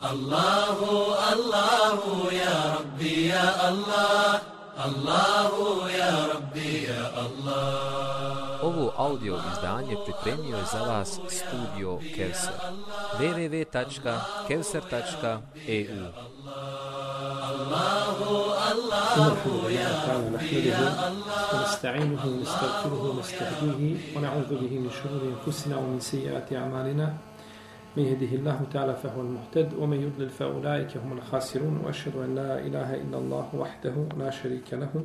Allahu, 0.00 1.16
Allahu, 1.32 2.28
ja 2.28 2.76
Rabbi, 2.76 3.32
ja 3.32 3.48
Allah, 3.68 4.44
Allahu, 4.76 5.88
ja 5.88 6.12
Rabbi, 6.34 6.84
ja 6.84 7.02
Allah. 7.16 8.60
Ovo 8.62 8.92
audio 8.96 9.38
izdanje 9.52 9.96
pripremio 10.04 10.56
je 10.56 10.64
za 10.72 10.78
vas 10.78 11.20
studio 11.28 11.98
Kevser. 12.16 12.52
www.kevser.eu 13.18 16.04
Allahu, 17.50 18.34
Allahu, 18.70 19.70
ja 19.70 19.88
Rabbi, 20.08 20.68
ja 20.68 20.78
Allah. 21.08 21.36
ونستعينه 21.54 22.22
ونستغفره 22.26 23.02
ونستهديه 23.10 23.96
ونعوذ 24.16 24.48
به 24.60 24.72
من 24.78 24.90
شرور 24.98 25.22
انفسنا 25.34 25.76
ومن 25.76 26.00
سيئات 26.00 26.52
اعمالنا 26.52 27.14
من 27.97 28.03
يهده 28.03 28.35
الله 28.35 28.59
تعالى 28.73 28.95
فهو 28.95 29.21
المهتد 29.21 29.73
ومن 29.73 30.01
يضلل 30.01 30.29
فأولئك 30.29 30.97
هم 30.97 31.11
الخاسرون 31.17 31.81
وأشهد 31.85 32.15
أن 32.15 32.35
لا 32.35 32.59
إله 32.59 32.95
إلا 32.95 33.17
الله 33.17 33.47
وحده 33.55 33.95
لا 34.17 34.29
شريك 34.29 34.73
له 34.73 35.03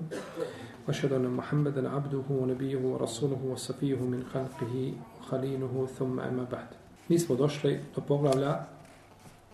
وأشهد 0.88 1.12
أن 1.12 1.27
محمدا 1.30 1.88
عبده 1.91 2.23
ونبيه 2.30 2.79
ورسوله 2.79 3.41
وصفيه 3.45 3.96
من 3.96 4.24
خلقه 4.34 4.93
وخليله 5.20 5.87
ثم 5.98 6.20
أما 6.20 6.46
بعد. 6.52 6.69
Mi 7.09 7.19
smo 7.19 7.37
došli 7.37 7.80
do 7.95 8.01
poglavlja 8.01 8.66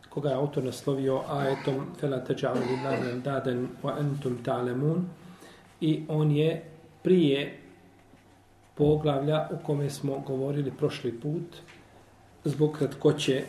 koga 0.08 0.28
je 0.28 0.34
autor 0.34 0.64
naslovio 0.64 1.22
ajetom 1.28 1.86
فَلَا 2.00 2.18
تَجَعَلُ 2.18 2.58
لِلَّهِ 2.58 3.12
أَنْدَادًا 3.12 3.66
وَأَنْتُمْ 3.82 4.36
تَعْلَمُونَ 4.44 5.04
i 5.80 6.04
on 6.08 6.30
je 6.30 6.64
prije 7.02 7.58
poglavlja 8.74 9.48
u 9.52 9.66
kome 9.66 9.90
smo 9.90 10.18
govorili 10.18 10.70
prošli 10.70 11.20
put 11.20 11.56
zbog 12.44 12.72
kratkoće, 12.72 13.42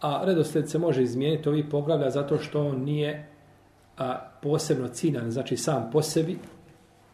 a 0.00 0.24
redosled 0.24 0.70
se 0.70 0.78
može 0.78 1.02
izmijeniti 1.02 1.48
ovih 1.48 1.64
poglavlja 1.70 2.10
zato 2.10 2.38
što 2.38 2.66
on 2.66 2.80
nije 2.84 3.28
a, 3.98 4.30
posebno 4.42 4.88
ciljan, 4.88 5.30
znači 5.30 5.56
sam 5.56 5.90
po 5.92 6.02
sebi, 6.02 6.38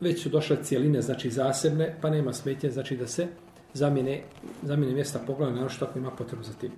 već 0.01 0.23
su 0.23 0.29
došle 0.29 0.57
cijeline, 0.63 1.03
znači 1.03 1.31
zasebne, 1.31 1.97
pa 2.01 2.11
nema 2.11 2.33
smetnje, 2.33 2.71
znači 2.71 2.97
da 2.97 3.07
se 3.07 3.27
zamijene, 3.75 4.23
zamijene 4.63 4.95
mjesta 4.95 5.21
poglavlja 5.27 5.55
na 5.55 5.61
ono 5.61 5.69
što 5.69 5.85
ako 5.85 5.99
ima 5.99 6.11
potrebu 6.11 6.43
za 6.43 6.53
tim. 6.53 6.73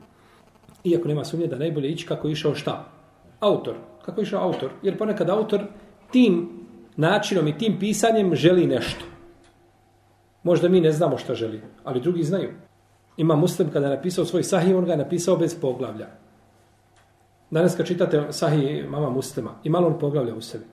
Iako 0.84 1.08
nema 1.08 1.24
sumnje 1.24 1.46
da 1.46 1.58
najbolje 1.58 1.88
ići 1.88 2.06
kako 2.06 2.28
je 2.28 2.32
išao 2.32 2.54
šta? 2.54 2.92
Autor. 3.40 3.74
Kako 4.04 4.20
je 4.20 4.22
išao 4.22 4.42
autor? 4.42 4.70
Jer 4.82 4.98
ponekad 4.98 5.30
autor 5.30 5.60
tim 6.10 6.48
načinom 6.96 7.48
i 7.48 7.58
tim 7.58 7.78
pisanjem 7.78 8.34
želi 8.34 8.66
nešto. 8.66 9.04
Možda 10.42 10.68
mi 10.68 10.80
ne 10.80 10.92
znamo 10.92 11.18
šta 11.18 11.34
želi, 11.34 11.60
ali 11.84 12.00
drugi 12.00 12.24
znaju. 12.24 12.50
Ima 13.20 13.36
muslim 13.36 13.70
kada 13.70 13.86
je 13.86 13.96
napisao 13.96 14.24
svoj 14.24 14.42
sahih, 14.42 14.76
on 14.76 14.84
ga 14.84 14.92
je 14.92 14.98
napisao 14.98 15.36
bez 15.36 15.60
poglavlja. 15.60 16.06
Danas 17.50 17.76
kad 17.76 17.86
čitate 17.86 18.32
sahih 18.32 18.88
mama 18.88 19.10
muslima, 19.10 19.50
ima 19.64 19.78
li 19.78 19.86
on 19.86 19.98
poglavlja 19.98 20.34
u 20.34 20.40
sebi? 20.40 20.64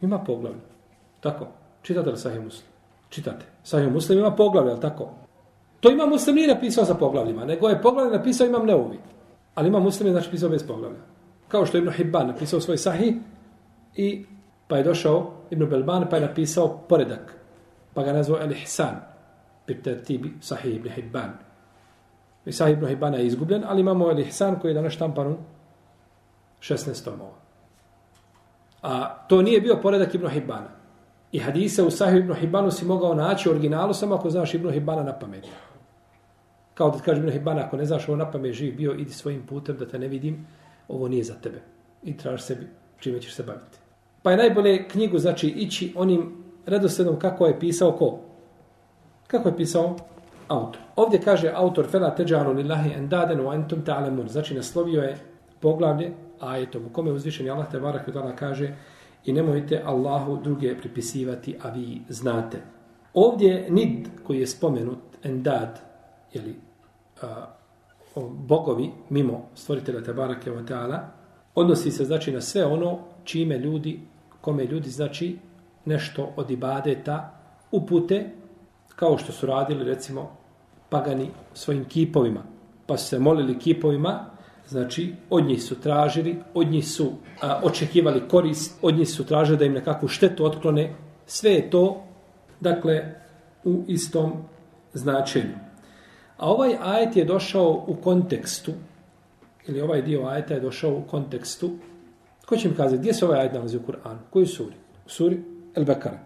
Ima 0.00 0.18
poglavlja. 0.18 0.60
Tako. 1.20 1.46
Čitate 1.82 2.10
li 2.10 2.16
sahih 2.16 2.40
muslim? 2.44 2.68
Čitate. 3.08 3.46
Sahih 3.62 3.92
muslim 3.92 4.18
ima 4.18 4.30
poglavlja, 4.30 4.72
ali 4.72 4.80
tako? 4.80 5.08
To 5.80 5.90
ima 5.90 6.06
muslim 6.06 6.36
nije 6.36 6.54
napisao 6.54 6.84
sa 6.84 6.94
poglavljima, 6.94 7.44
nego 7.44 7.68
je 7.68 7.82
poglavlja 7.82 8.16
napisao 8.18 8.46
imam 8.46 8.66
neuvi. 8.66 8.98
Ali 9.54 9.68
ima 9.68 9.80
muslim 9.80 10.06
je 10.06 10.12
znači 10.12 10.30
pisao 10.30 10.48
bez 10.48 10.66
poglavlja. 10.66 11.00
Kao 11.48 11.66
što 11.66 11.76
je 11.76 11.80
Ibn 11.82 11.90
Hibban 11.92 12.26
napisao 12.26 12.60
svoj 12.60 12.78
sahih 12.78 13.14
i 13.94 14.24
pa 14.68 14.76
je 14.76 14.82
došao 14.82 15.32
Ibn 15.50 15.66
Belban 15.66 16.06
pa 16.10 16.16
je 16.16 16.26
napisao 16.26 16.78
poredak. 16.88 17.34
Pa 17.94 18.02
ga 18.02 18.12
nazvao 18.12 18.40
El 18.40 18.52
Ihsan. 18.52 18.94
Pri 19.66 20.02
tibi 20.04 20.32
sahih 20.40 20.76
Ibn 20.76 20.88
Hibban. 20.88 21.53
I 22.46 22.50
Ibn 22.72 22.86
Hibana 22.86 23.16
je 23.16 23.26
izgubljen, 23.26 23.64
ali 23.66 23.80
imamo 23.80 24.10
El 24.10 24.18
Ihsan 24.18 24.60
koji 24.60 24.70
je 24.70 24.74
danas 24.74 24.92
štampan 24.92 25.26
u 25.26 25.36
16 26.60 27.04
tomova. 27.04 27.44
A 28.82 29.08
to 29.28 29.42
nije 29.42 29.60
bio 29.60 29.78
poredak 29.82 30.14
Ibn 30.14 30.28
Hibbana. 30.28 30.68
I 31.32 31.38
hadise 31.38 31.82
u 31.82 31.90
sahih 31.90 32.18
Ibn 32.18 32.34
Hibbanu 32.34 32.70
si 32.70 32.84
mogao 32.84 33.14
naći 33.14 33.48
u 33.48 33.52
originalu 33.52 33.94
samo 33.94 34.14
ako 34.14 34.30
znaš 34.30 34.54
Ibn 34.54 34.70
Hibbana 34.70 35.02
na 35.02 35.18
pamet. 35.18 35.46
Kao 36.74 36.90
da 36.90 36.98
ti 36.98 37.02
kaže 37.04 37.20
Ibn 37.20 37.30
Hibana, 37.30 37.64
ako 37.66 37.76
ne 37.76 37.84
znaš 37.84 38.08
ovo 38.08 38.16
na 38.16 38.30
pamet 38.30 38.52
živ 38.52 38.76
bio, 38.76 38.92
idi 38.92 39.12
svojim 39.12 39.46
putem 39.46 39.76
da 39.76 39.88
te 39.88 39.98
ne 39.98 40.08
vidim, 40.08 40.46
ovo 40.88 41.08
nije 41.08 41.24
za 41.24 41.34
tebe. 41.34 41.62
I 42.02 42.16
traži 42.16 42.42
sebi 42.42 42.66
čime 43.00 43.20
ćeš 43.20 43.34
se 43.34 43.42
baviti. 43.42 43.78
Pa 44.22 44.30
je 44.30 44.36
najbolje 44.36 44.88
knjigu, 44.88 45.18
znači, 45.18 45.48
ići 45.48 45.92
onim 45.96 46.44
redosledom 46.66 47.18
kako 47.18 47.46
je 47.46 47.60
pisao 47.60 47.92
ko? 47.92 48.20
Kako 49.26 49.48
je 49.48 49.56
pisao? 49.56 49.96
Autor. 50.48 50.80
Ovdje 50.96 51.20
kaže 51.20 51.52
autor 51.54 51.86
Fela 51.90 52.14
teđanu 52.14 52.52
lillahi 52.52 52.92
endaden 52.92 53.40
u 53.40 53.52
entum 53.52 53.84
ta'alemun. 53.84 54.28
Znači, 54.28 54.54
naslovio 54.54 55.02
je 55.02 55.16
poglavlje 55.60 56.12
ajetom 56.40 56.86
u 56.86 56.88
kome 56.88 57.12
uzvišeni 57.12 57.50
Allah 57.50 57.70
te 57.70 57.80
barak 57.80 58.08
i 58.08 58.12
kaže 58.36 58.74
i 59.24 59.32
nemojte 59.32 59.82
Allahu 59.84 60.36
druge 60.42 60.78
pripisivati, 60.78 61.56
a 61.62 61.70
vi 61.70 62.00
znate. 62.08 62.58
Ovdje 63.14 63.66
nid 63.70 64.08
koji 64.26 64.40
je 64.40 64.46
spomenut, 64.46 64.98
endad, 65.22 65.80
ili 66.32 66.56
a, 67.22 67.46
bogovi 68.46 68.90
mimo 69.10 69.48
stvoritelja 69.54 70.02
te 70.02 70.12
barake 70.12 70.50
wa 70.50 70.66
ta'ala, 70.66 70.98
odnosi 71.54 71.90
se 71.90 72.04
znači 72.04 72.32
na 72.32 72.40
sve 72.40 72.64
ono 72.64 72.98
čime 73.24 73.58
ljudi 73.58 74.00
kome 74.40 74.64
ljudi 74.64 74.90
znači 74.90 75.38
nešto 75.84 76.32
od 76.36 76.50
ibadeta 76.50 77.40
upute 77.70 78.30
kao 78.96 79.18
što 79.18 79.32
su 79.32 79.46
radili 79.46 79.84
recimo 79.84 80.36
pagani 80.88 81.30
svojim 81.54 81.84
kipovima 81.84 82.42
pa 82.86 82.96
su 82.96 83.08
se 83.08 83.18
molili 83.18 83.58
kipovima 83.58 84.30
znači 84.68 85.14
od 85.30 85.44
njih 85.44 85.62
su 85.62 85.80
tražili 85.80 86.36
od 86.54 86.66
njih 86.66 86.88
su 86.88 87.12
a, 87.42 87.60
očekivali 87.62 88.28
korist 88.28 88.78
od 88.82 88.94
njih 88.94 89.08
su 89.08 89.26
tražili 89.26 89.58
da 89.58 89.64
im 89.64 89.72
nekakvu 89.72 90.08
štetu 90.08 90.44
otklone 90.44 90.94
sve 91.26 91.50
je 91.50 91.70
to 91.70 92.02
dakle 92.60 93.14
u 93.64 93.84
istom 93.86 94.32
značenju 94.92 95.54
a 96.36 96.50
ovaj 96.50 96.76
ajet 96.82 97.16
je 97.16 97.24
došao 97.24 97.84
u 97.86 97.96
kontekstu 97.96 98.72
ili 99.66 99.80
ovaj 99.80 100.02
dio 100.02 100.26
ajeta 100.26 100.54
je 100.54 100.60
došao 100.60 100.90
u 100.90 101.02
kontekstu 101.02 101.70
Ko 102.46 102.56
će 102.56 102.68
mi 102.68 102.76
kazati, 102.76 102.98
gdje 102.98 103.14
se 103.14 103.26
ovaj 103.26 103.40
ajet 103.40 103.52
nalazi 103.52 103.76
u 103.76 103.80
Kur'anu? 103.80 104.18
Koji 104.30 104.46
suri? 104.46 104.74
U 105.06 105.08
suri 105.08 105.40
El 105.74 105.84
Bekara. 105.84 106.18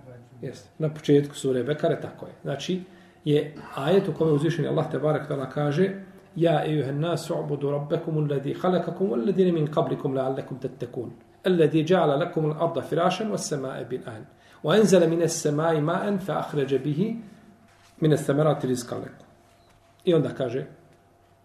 Yes. 0.43 0.69
Na 0.79 0.89
početku 0.89 1.35
sure 1.35 1.63
Bekare, 1.63 2.01
tako 2.01 2.27
je. 2.27 2.33
Znači, 2.43 2.83
je 3.25 3.55
ajet 3.75 4.09
u 4.09 4.13
kome 4.13 4.33
uzvišeni 4.33 4.69
Allah 4.69 4.91
te 4.91 4.99
barak 4.99 5.29
tala 5.29 5.51
kaže 5.51 5.95
Ja 6.37 6.65
ejuhen 6.67 7.01
nasu 7.01 7.35
ubudu 7.35 7.71
rabbekum 7.71 8.19
alladhi 8.19 8.55
khalakakum 8.55 9.13
alladhina 9.13 9.53
min 9.53 9.67
qablikum 9.67 10.15
la'allakum 10.15 10.61
tattakun. 10.63 11.11
Alladhi 11.45 11.85
ja'ala 11.85 12.19
lakum 12.19 12.51
al-arda 12.51 12.83
firashan 12.83 13.31
was-samaa'a 13.31 13.89
bin'an. 13.89 14.23
Wa 14.63 14.75
anzala 14.75 15.07
min 15.07 15.23
as-samaa'i 15.23 15.81
ma'an 15.81 16.19
fa 16.19 16.39
akhraja 16.43 16.79
bihi 16.79 17.17
min 18.01 18.13
ath-thamarati 18.13 18.67
rizqan 18.67 18.99
lakum. 18.99 19.27
I 20.05 20.15
onda 20.15 20.35
kaže 20.35 20.67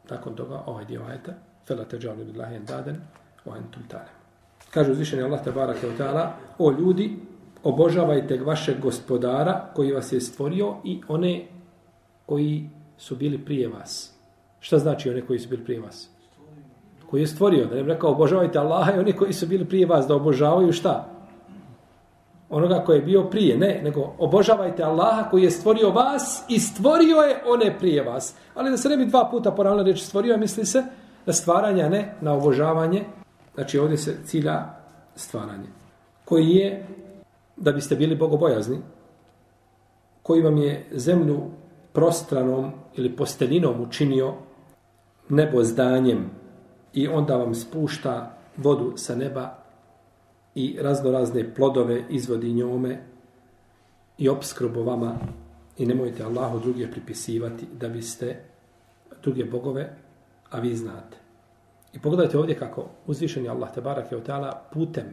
nakon 0.10 0.36
toga 0.36 0.64
ovaj 0.66 0.86
dio 0.86 1.02
ajeta 1.06 1.34
fala 1.68 1.86
tajalu 1.86 2.24
lillahi 2.24 2.56
andadan 2.56 3.02
wa 3.46 3.56
antum 3.56 3.84
ta'lamun. 3.88 4.22
Kaže 4.74 4.92
uzvišeni 4.92 5.24
Allah 5.24 5.44
tabara 5.44 5.74
kao 5.74 5.92
ta'ala, 5.98 6.34
o 6.60 6.72
ljudi, 6.72 7.18
obožavajte 7.64 8.38
vašeg 8.38 8.80
gospodara 8.82 9.66
koji 9.76 9.92
vas 9.92 10.12
je 10.12 10.22
stvorio 10.22 10.76
i 10.84 11.02
one 11.08 11.46
koji 12.26 12.70
su 12.98 13.16
bili 13.16 13.46
prije 13.46 13.68
vas. 13.68 14.14
Šta 14.60 14.80
znači 14.80 15.10
one 15.10 15.22
koji 15.22 15.40
su 15.40 15.50
bili 15.50 15.64
prije 15.64 15.80
vas? 15.80 16.10
Koji 17.10 17.22
je 17.22 17.28
stvorio, 17.28 17.66
da 17.66 17.76
ne 17.76 17.84
rekao 17.84 18.12
obožavajte 18.12 18.60
Allaha 18.60 18.96
i 18.96 19.00
oni 19.00 19.14
koji 19.14 19.34
su 19.34 19.48
bili 19.48 19.66
prije 19.66 19.86
vas, 19.86 20.08
da 20.08 20.16
obožavaju 20.16 20.74
šta? 20.74 21.10
Onoga 22.50 22.84
koji 22.86 22.98
je 22.98 23.02
bio 23.02 23.24
prije, 23.24 23.58
ne, 23.58 23.82
nego 23.84 24.14
obožavajte 24.18 24.84
Allaha 24.84 25.30
koji 25.30 25.44
je 25.44 25.52
stvorio 25.52 25.90
vas 25.90 26.46
i 26.50 26.60
stvorio 26.60 27.18
je 27.18 27.44
one 27.48 27.80
prije 27.80 28.04
vas. 28.04 28.36
Ali 28.56 28.70
da 28.70 28.78
se 28.78 28.90
ne 28.90 28.98
bi 28.98 29.06
dva 29.06 29.30
puta 29.32 29.52
poravno 29.52 29.84
reći 29.84 30.06
stvorio, 30.06 30.38
misli 30.38 30.66
se 30.66 30.84
na 31.26 31.34
stvaranje, 31.34 31.90
ne 31.90 32.16
na 32.22 32.34
obožavanje 32.34 33.04
Znači 33.56 33.80
ovdje 33.80 33.98
se 33.98 34.18
cilja 34.26 34.66
stvaranje. 35.16 35.68
Koji 36.26 36.50
je, 36.50 36.88
da 37.58 37.72
biste 37.72 37.96
bili 37.96 38.16
bogobojazni, 38.16 38.78
koji 40.24 40.42
vam 40.42 40.58
je 40.58 40.86
zemlju 40.92 41.42
prostranom 41.94 42.72
ili 42.96 43.16
postelinom 43.16 43.82
učinio 43.82 44.34
nebo 45.30 45.64
zdanjem 45.64 46.30
i 46.94 47.08
onda 47.08 47.36
vam 47.36 47.56
spušta 47.56 48.38
vodu 48.58 48.94
sa 48.96 49.16
neba 49.16 49.58
i 50.56 50.78
raznorazne 50.82 51.54
plodove 51.54 52.04
izvodi 52.10 52.54
njome 52.54 53.04
i 54.18 54.30
obskrbo 54.30 54.84
vama 54.84 55.16
i 55.78 55.86
nemojte 55.86 56.24
Allahu 56.24 56.60
druge 56.60 56.92
pripisivati 56.92 57.66
da 57.80 57.90
biste 57.90 58.44
druge 59.24 59.46
bogove, 59.46 59.96
a 60.50 60.60
vi 60.60 60.76
znate. 60.76 61.18
I 61.94 62.00
pogledajte 62.00 62.38
ovdje 62.38 62.56
kako 62.56 62.86
uzvišeni 63.08 63.50
Allah 63.50 63.74
te 63.74 63.82
barake 63.82 64.16
od 64.16 64.30
putem 64.74 65.06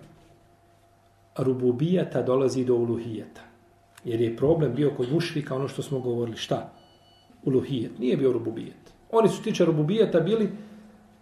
rububijata 1.42 2.22
dolazi 2.22 2.64
do 2.64 2.74
uluhijeta. 2.74 3.40
Jer 4.04 4.20
je 4.20 4.36
problem 4.36 4.74
bio 4.74 4.90
kod 4.96 5.12
mušrika 5.12 5.56
ono 5.56 5.68
što 5.68 5.82
smo 5.82 6.00
govorili. 6.00 6.36
Šta? 6.36 6.72
Uluhijet. 7.44 7.98
Nije 7.98 8.16
bio 8.16 8.32
rububijet. 8.32 8.92
Oni 9.10 9.28
su 9.28 9.42
tiče 9.42 9.64
rububijeta 9.64 10.20
bili 10.20 10.50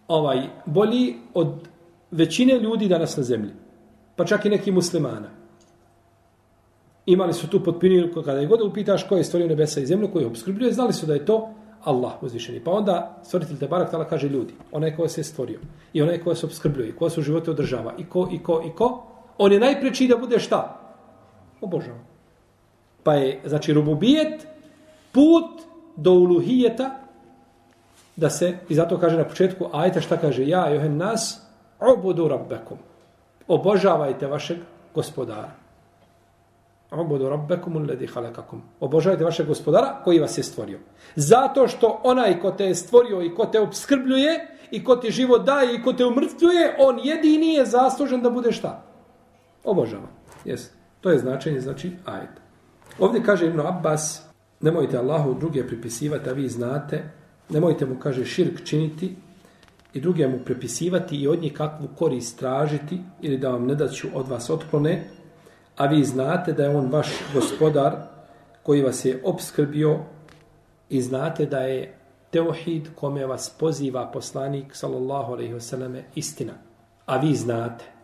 ovaj 0.09 0.47
bolji 0.67 1.15
od 1.35 1.69
većine 2.11 2.59
ljudi 2.59 2.89
danas 2.89 3.17
na 3.17 3.23
zemlji, 3.23 3.51
pa 4.17 4.25
čak 4.25 4.45
i 4.45 4.51
neki 4.51 4.73
muslimana, 4.73 5.29
imali 7.07 7.33
su 7.33 7.49
tu 7.49 7.65
potpuniju, 7.65 8.13
kada 8.25 8.41
je 8.41 8.47
god 8.47 8.63
upitaš 8.63 9.09
ko 9.09 9.17
je 9.17 9.25
stvorio 9.25 9.49
nebesa 9.49 9.81
i 9.81 9.87
zemlju, 9.87 10.09
koji 10.13 10.23
je 10.23 10.27
obskrbljuje, 10.27 10.73
znali 10.73 10.93
su 10.93 11.07
da 11.07 11.15
je 11.15 11.25
to 11.25 11.55
Allah 11.85 12.23
uzvišeni. 12.23 12.61
Pa 12.65 12.71
onda 12.71 13.23
stvoritelj 13.25 13.59
Tebarak 13.59 13.91
tala 13.91 14.05
kaže 14.05 14.29
ljudi, 14.29 14.55
onaj 14.73 14.97
ko 14.97 15.09
se 15.09 15.21
je 15.21 15.25
stvorio, 15.25 15.61
i 15.93 16.03
onaj 16.03 16.19
ko 16.19 16.35
se 16.35 16.47
obskrbljuje, 16.47 16.97
ko 16.97 17.11
se 17.11 17.21
u 17.21 17.23
životu 17.23 17.51
održava, 17.51 17.95
i 17.99 18.05
ko, 18.05 18.29
i 18.33 18.39
ko, 18.43 18.63
i 18.67 18.71
ko, 18.77 19.08
on 19.39 19.53
je 19.53 19.61
najpreči 19.61 20.09
da 20.09 20.17
bude 20.17 20.39
šta? 20.39 20.81
Obožavan. 21.61 22.05
Pa 23.03 23.15
je, 23.15 23.41
znači, 23.45 23.73
rububijet, 23.73 24.47
put 25.13 25.63
do 25.97 26.13
uluhijeta, 26.13 26.91
da 28.17 28.31
se, 28.31 28.59
i 28.69 28.75
zato 28.75 28.99
kaže 28.99 29.17
na 29.17 29.25
početku, 29.25 29.69
ajte 29.73 30.01
šta 30.01 30.17
kaže, 30.17 30.47
ja, 30.47 30.69
johen 30.69 30.97
nas, 30.97 31.41
obudu 31.81 32.29
rabbekom. 32.29 32.79
Obožavajte 33.49 34.27
vašeg 34.27 34.59
gospodara. 34.95 35.51
Obudu 36.91 37.29
rabbekum 37.29 37.77
uledi 37.77 38.07
halekakum. 38.07 38.63
Obožavajte 38.81 39.25
vašeg 39.25 39.47
gospodara 39.47 40.01
koji 40.05 40.19
vas 40.19 40.39
je 40.39 40.43
stvorio. 40.43 40.79
Zato 41.17 41.69
što 41.69 42.01
onaj 42.05 42.41
ko 42.41 42.51
te 42.51 42.65
je 42.65 42.75
stvorio 42.75 43.23
i 43.23 43.35
ko 43.35 43.47
te 43.47 43.61
obskrbljuje 43.61 44.49
i 44.71 44.85
ko 44.85 44.97
ti 44.97 45.11
život 45.11 45.45
daje 45.47 45.75
i 45.75 45.83
ko 45.83 45.93
te 45.93 46.05
umrtvljuje, 46.05 46.77
on 46.79 47.01
jedini 47.05 47.55
je 47.55 47.67
zaslužen 47.67 48.23
da 48.23 48.31
bude 48.31 48.53
šta? 48.53 48.88
Obožavam. 49.65 50.11
Jes. 50.45 50.71
To 51.01 51.11
je 51.11 51.19
značenje, 51.19 51.61
znači, 51.61 51.93
ajet. 52.05 52.31
Ovdje 52.99 53.23
kaže 53.23 53.47
Ibn 53.47 53.61
Abbas, 53.61 54.23
nemojte 54.61 54.99
Allahu 54.99 55.35
druge 55.35 55.67
pripisivati, 55.67 56.31
a 56.31 56.33
vi 56.33 56.49
znate, 56.49 57.11
nemojte 57.49 57.87
mu, 57.87 57.99
kaže, 57.99 58.25
širk 58.25 58.65
činiti 58.65 59.17
i 59.93 60.01
druge 60.01 60.29
mu 60.29 60.39
prepisivati 60.45 61.17
i 61.17 61.29
od 61.29 61.43
njih 61.43 61.53
kakvu 61.53 61.89
korist 61.99 62.39
tražiti 62.39 63.01
ili 63.23 63.39
da 63.39 63.51
vam 63.51 63.67
ne 63.67 63.75
daću 63.75 64.09
od 64.15 64.29
vas 64.29 64.51
otklone, 64.51 65.05
a 65.77 65.87
vi 65.87 66.05
znate 66.05 66.53
da 66.53 66.63
je 66.63 66.77
on 66.77 66.91
vaš 66.93 67.09
gospodar 67.35 67.97
koji 68.63 68.83
vas 68.83 69.05
je 69.05 69.23
obskrbio 69.25 69.99
i 70.89 71.03
znate 71.03 71.47
da 71.47 71.59
je 71.59 71.99
teohid 72.31 72.89
kome 72.95 73.27
vas 73.27 73.55
poziva 73.59 74.11
poslanik 74.13 74.77
sallallahu 74.77 75.33
alaihi 75.33 75.55
wasallam 75.55 76.03
istina. 76.15 76.53
A 77.07 77.17
vi 77.17 77.35
znate. 77.35 77.98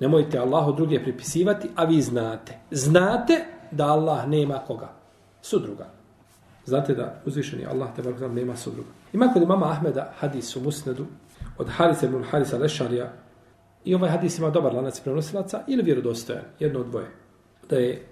Nemojte 0.00 0.38
Allahu 0.38 0.72
druge 0.72 1.02
pripisivati, 1.02 1.68
a 1.74 1.84
vi 1.84 2.02
znate. 2.02 2.58
Znate 2.70 3.44
da 3.70 3.86
Allah 3.86 4.28
nema 4.28 4.58
koga. 4.66 4.92
Sudruga. 5.42 5.86
Znate 6.66 6.94
da 6.94 7.22
uzvišeni 7.26 7.66
Allah 7.66 7.88
te 7.96 8.02
barak 8.02 8.34
nema 8.34 8.56
sudruga. 8.56 8.88
Ima 9.12 9.32
kod 9.32 9.42
imama 9.42 9.70
Ahmeda 9.70 10.12
hadis 10.18 10.56
u 10.56 10.60
musnedu 10.60 11.06
od 11.58 11.68
Harisa 11.68 12.06
ibn 12.06 12.24
Harisa 12.30 12.58
Lešarija 12.58 13.12
I 13.84 13.94
ovaj 13.94 14.10
hadis 14.10 14.38
ima 14.38 14.50
dobar 14.50 14.74
lanac 14.74 15.00
prenosilaca 15.00 15.60
ili 15.66 15.82
vjerodostojan, 15.82 16.44
jedno 16.60 16.80
od 16.80 16.86
dvoje. 16.86 17.06
Da 17.68 17.76
je 17.76 18.06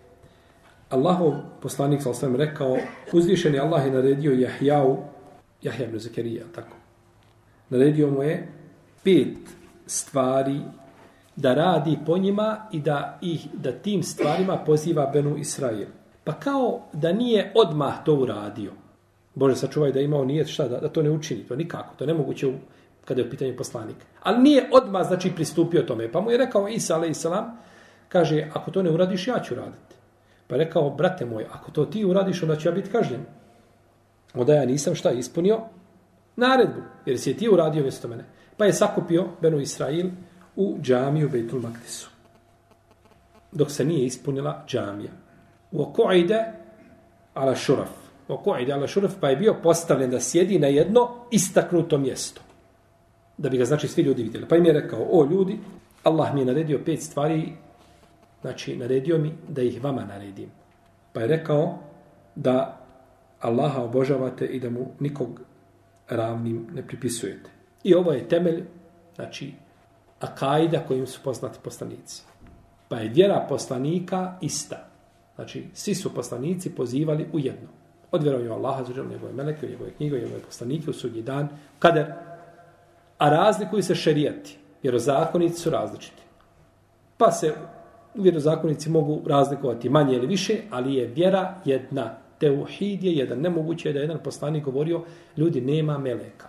Allahov 0.90 1.32
poslanik 1.62 2.02
sa 2.02 2.10
osvijem 2.10 2.36
rekao, 2.36 2.76
uzvišeni 3.12 3.58
Allah 3.58 3.86
je 3.86 3.92
naredio 3.92 4.32
Jahjau, 4.32 4.96
Jahja 5.62 5.86
ibn 5.86 5.98
Zakarija, 5.98 6.44
tako. 6.54 6.76
Naredio 7.70 8.10
mu 8.10 8.22
je 8.22 8.48
pet 9.04 9.38
stvari 9.86 10.60
da 11.36 11.54
radi 11.54 11.98
po 12.06 12.18
njima 12.18 12.66
i 12.72 12.80
da 12.80 13.18
ih 13.20 13.48
da 13.54 13.72
tim 13.72 14.02
stvarima 14.02 14.56
poziva 14.56 15.06
Benu 15.06 15.36
Israil. 15.36 15.86
Pa 16.24 16.32
kao 16.32 16.80
da 16.92 17.12
nije 17.12 17.52
odmah 17.54 18.04
to 18.04 18.14
uradio. 18.14 18.72
Bože, 19.34 19.56
sačuvaj 19.56 19.92
da 19.92 20.00
imao 20.00 20.24
nijet 20.24 20.48
šta, 20.48 20.68
da, 20.68 20.80
da 20.80 20.88
to 20.88 21.02
ne 21.02 21.10
učini. 21.10 21.44
To 21.44 21.56
nikako, 21.56 21.94
to 21.96 22.06
nemoguće 22.06 22.46
u 22.46 22.52
kada 23.04 23.20
je 23.20 23.26
u 23.26 23.30
pitanju 23.30 23.56
poslanik. 23.56 23.96
Ali 24.22 24.42
nije 24.42 24.68
odmah, 24.72 25.06
znači, 25.06 25.32
pristupio 25.34 25.82
tome. 25.82 26.12
Pa 26.12 26.20
mu 26.20 26.30
je 26.30 26.38
rekao 26.38 26.68
Isa, 26.68 26.94
ale 26.94 27.14
salam, 27.14 27.58
kaže, 28.08 28.48
ako 28.54 28.70
to 28.70 28.82
ne 28.82 28.90
uradiš, 28.90 29.28
ja 29.28 29.40
ću 29.40 29.54
raditi. 29.54 29.94
Pa 30.46 30.54
je 30.54 30.64
rekao, 30.64 30.90
brate 30.90 31.24
moj, 31.24 31.46
ako 31.52 31.70
to 31.70 31.84
ti 31.84 32.04
uradiš, 32.04 32.42
onda 32.42 32.56
ću 32.56 32.68
ja 32.68 32.72
biti 32.72 32.90
kažnjen. 32.90 33.20
Onda 34.34 34.54
ja 34.54 34.66
nisam 34.66 34.94
šta 34.94 35.10
ispunio? 35.10 35.60
Naredbu, 36.36 36.80
jer 37.06 37.18
si 37.18 37.30
je 37.30 37.36
ti 37.36 37.48
uradio 37.48 37.82
mjesto 37.82 38.08
mene. 38.08 38.24
Pa 38.56 38.64
je 38.64 38.72
sakupio 38.72 39.24
Benu 39.40 39.60
Israil 39.60 40.10
u 40.56 40.78
džamiju 40.82 41.28
Bejtul 41.28 41.60
Maktisu. 41.60 42.10
Dok 43.52 43.70
se 43.70 43.84
nije 43.84 44.06
ispunila 44.06 44.64
džamija. 44.68 45.10
U 45.70 45.82
okoide 45.82 46.44
ala 47.34 47.54
šuraf. 47.54 47.90
U 48.28 48.32
okoide 48.32 48.72
ala 48.72 48.86
šuraf 48.86 49.12
pa 49.20 49.30
je 49.30 49.36
bio 49.36 49.54
postavljen 49.62 50.10
da 50.10 50.20
sjedi 50.20 50.58
na 50.58 50.66
jedno 50.66 51.08
istaknuto 51.30 51.98
mjesto 51.98 52.40
da 53.42 53.48
bi 53.48 53.58
ga 53.58 53.64
znači 53.64 53.88
svi 53.88 54.02
ljudi 54.02 54.22
vidjeli. 54.22 54.48
Pa 54.48 54.56
im 54.56 54.66
je 54.66 54.72
rekao, 54.72 55.06
o 55.10 55.24
ljudi, 55.30 55.58
Allah 56.02 56.34
mi 56.34 56.40
je 56.40 56.46
naredio 56.46 56.80
pet 56.84 57.02
stvari, 57.02 57.52
znači 58.40 58.76
naredio 58.76 59.18
mi 59.18 59.32
da 59.48 59.62
ih 59.62 59.84
vama 59.84 60.04
naredim. 60.04 60.50
Pa 61.12 61.20
je 61.20 61.26
rekao 61.26 61.78
da 62.34 62.78
Allaha 63.40 63.82
obožavate 63.82 64.46
i 64.46 64.60
da 64.60 64.70
mu 64.70 64.86
nikog 65.00 65.40
ravnim 66.08 66.66
ne 66.74 66.86
pripisujete. 66.86 67.50
I 67.84 67.94
ovo 67.94 68.12
je 68.12 68.28
temelj, 68.28 68.64
znači, 69.14 69.52
akajda 70.22 70.80
kojim 70.88 71.06
su 71.06 71.20
poznati 71.24 71.58
poslanici. 71.62 72.22
Pa 72.88 72.96
je 72.96 73.08
vjera 73.08 73.46
poslanika 73.48 74.38
ista. 74.40 74.88
Znači, 75.34 75.66
svi 75.74 75.94
su 75.94 76.14
poslanici 76.14 76.74
pozivali 76.74 77.26
u 77.32 77.38
jedno. 77.38 77.68
Od 78.10 78.22
vjerovanja 78.22 78.52
Allaha, 78.52 78.84
zađer, 78.84 79.06
njegove 79.06 79.32
meleke, 79.32 79.66
njegove 79.66 79.90
knjige, 79.90 80.16
njegove 80.16 80.40
poslanike, 80.40 80.90
u 80.90 80.92
sudnji 80.92 81.22
dan, 81.22 81.48
kader. 81.78 82.12
a 83.18 83.28
razlikuju 83.30 83.82
se 83.82 83.94
šerijati. 83.94 84.58
jer 84.82 84.98
zakonici 84.98 85.60
su 85.60 85.70
različiti. 85.70 86.22
Pa 87.16 87.32
se 87.32 87.54
vjerozakonici 88.14 88.90
mogu 88.90 89.22
razlikovati 89.26 89.88
manje 89.88 90.16
ili 90.16 90.26
više, 90.26 90.56
ali 90.70 90.94
je 90.94 91.06
vjera 91.06 91.54
jedna. 91.64 92.14
Teuhid 92.38 93.04
je 93.04 93.12
jedan. 93.12 93.40
Nemoguće 93.40 93.88
je 93.88 93.92
da 93.92 94.00
jedan 94.00 94.18
poslanik 94.24 94.64
govorio, 94.64 95.04
ljudi 95.36 95.60
nema 95.60 95.98
meleka. 95.98 96.48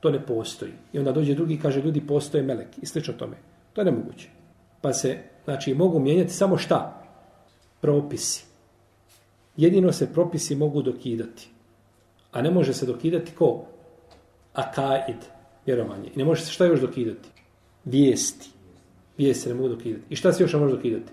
To 0.00 0.10
ne 0.10 0.26
postoji. 0.26 0.72
I 0.92 0.98
onda 0.98 1.12
dođe 1.12 1.34
drugi 1.34 1.54
i 1.54 1.60
kaže, 1.60 1.82
ljudi 1.82 2.06
postoje 2.06 2.42
melek. 2.42 2.68
I 2.82 2.86
slično 2.86 3.14
tome. 3.14 3.36
To 3.72 3.80
je 3.80 3.84
nemoguće. 3.84 4.28
Pa 4.80 4.92
se, 4.92 5.18
znači, 5.44 5.74
mogu 5.74 5.98
mijenjati 5.98 6.32
samo 6.32 6.58
šta? 6.58 7.02
Propisi. 7.80 8.44
Jedino 9.56 9.92
se 9.92 10.12
propisi 10.12 10.56
mogu 10.56 10.82
dokidati. 10.82 11.48
A 12.32 12.42
ne 12.42 12.50
može 12.50 12.74
se 12.74 12.86
dokidati 12.86 13.32
ko? 13.32 13.64
Akaid 14.54 15.16
vjerovanje. 15.66 16.10
I 16.14 16.18
ne 16.18 16.24
može 16.24 16.44
se 16.44 16.52
šta 16.52 16.64
još 16.64 16.80
dokidati? 16.80 17.28
Vijesti. 17.84 18.50
Vijesti 19.18 19.42
se 19.42 19.48
ne 19.48 19.54
mogu 19.54 19.68
dokidati. 19.68 20.04
I 20.08 20.16
šta 20.16 20.32
se 20.32 20.42
još 20.42 20.52
ne 20.52 20.58
može 20.58 20.76
dokidati? 20.76 21.12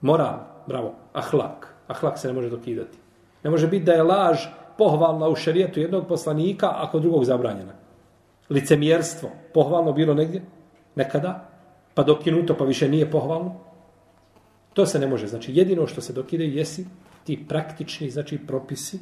Moral, 0.00 0.38
bravo, 0.66 0.94
ahlak. 1.12 1.74
Ahlak 1.86 2.18
se 2.18 2.28
ne 2.28 2.34
može 2.34 2.50
dokidati. 2.50 2.98
Ne 3.42 3.50
može 3.50 3.68
biti 3.68 3.84
da 3.84 3.92
je 3.92 4.02
laž 4.02 4.38
pohvalna 4.78 5.28
u 5.28 5.36
šerijetu 5.36 5.80
jednog 5.80 6.08
poslanika, 6.08 6.70
ako 6.74 6.98
drugog 6.98 7.24
zabranjena. 7.24 7.72
Licemjerstvo, 8.50 9.30
pohvalno 9.54 9.92
bilo 9.92 10.14
negdje? 10.14 10.42
Nekada? 10.94 11.48
Pa 11.94 12.02
dokinuto, 12.02 12.56
pa 12.56 12.64
više 12.64 12.88
nije 12.88 13.10
pohvalno? 13.10 13.54
To 14.74 14.86
se 14.86 14.98
ne 14.98 15.06
može. 15.06 15.26
Znači, 15.26 15.52
jedino 15.54 15.86
što 15.86 16.00
se 16.00 16.12
dokide 16.12 16.46
jesi 16.46 16.86
ti 17.24 17.44
praktični, 17.48 18.10
znači, 18.10 18.38
propisi, 18.38 18.98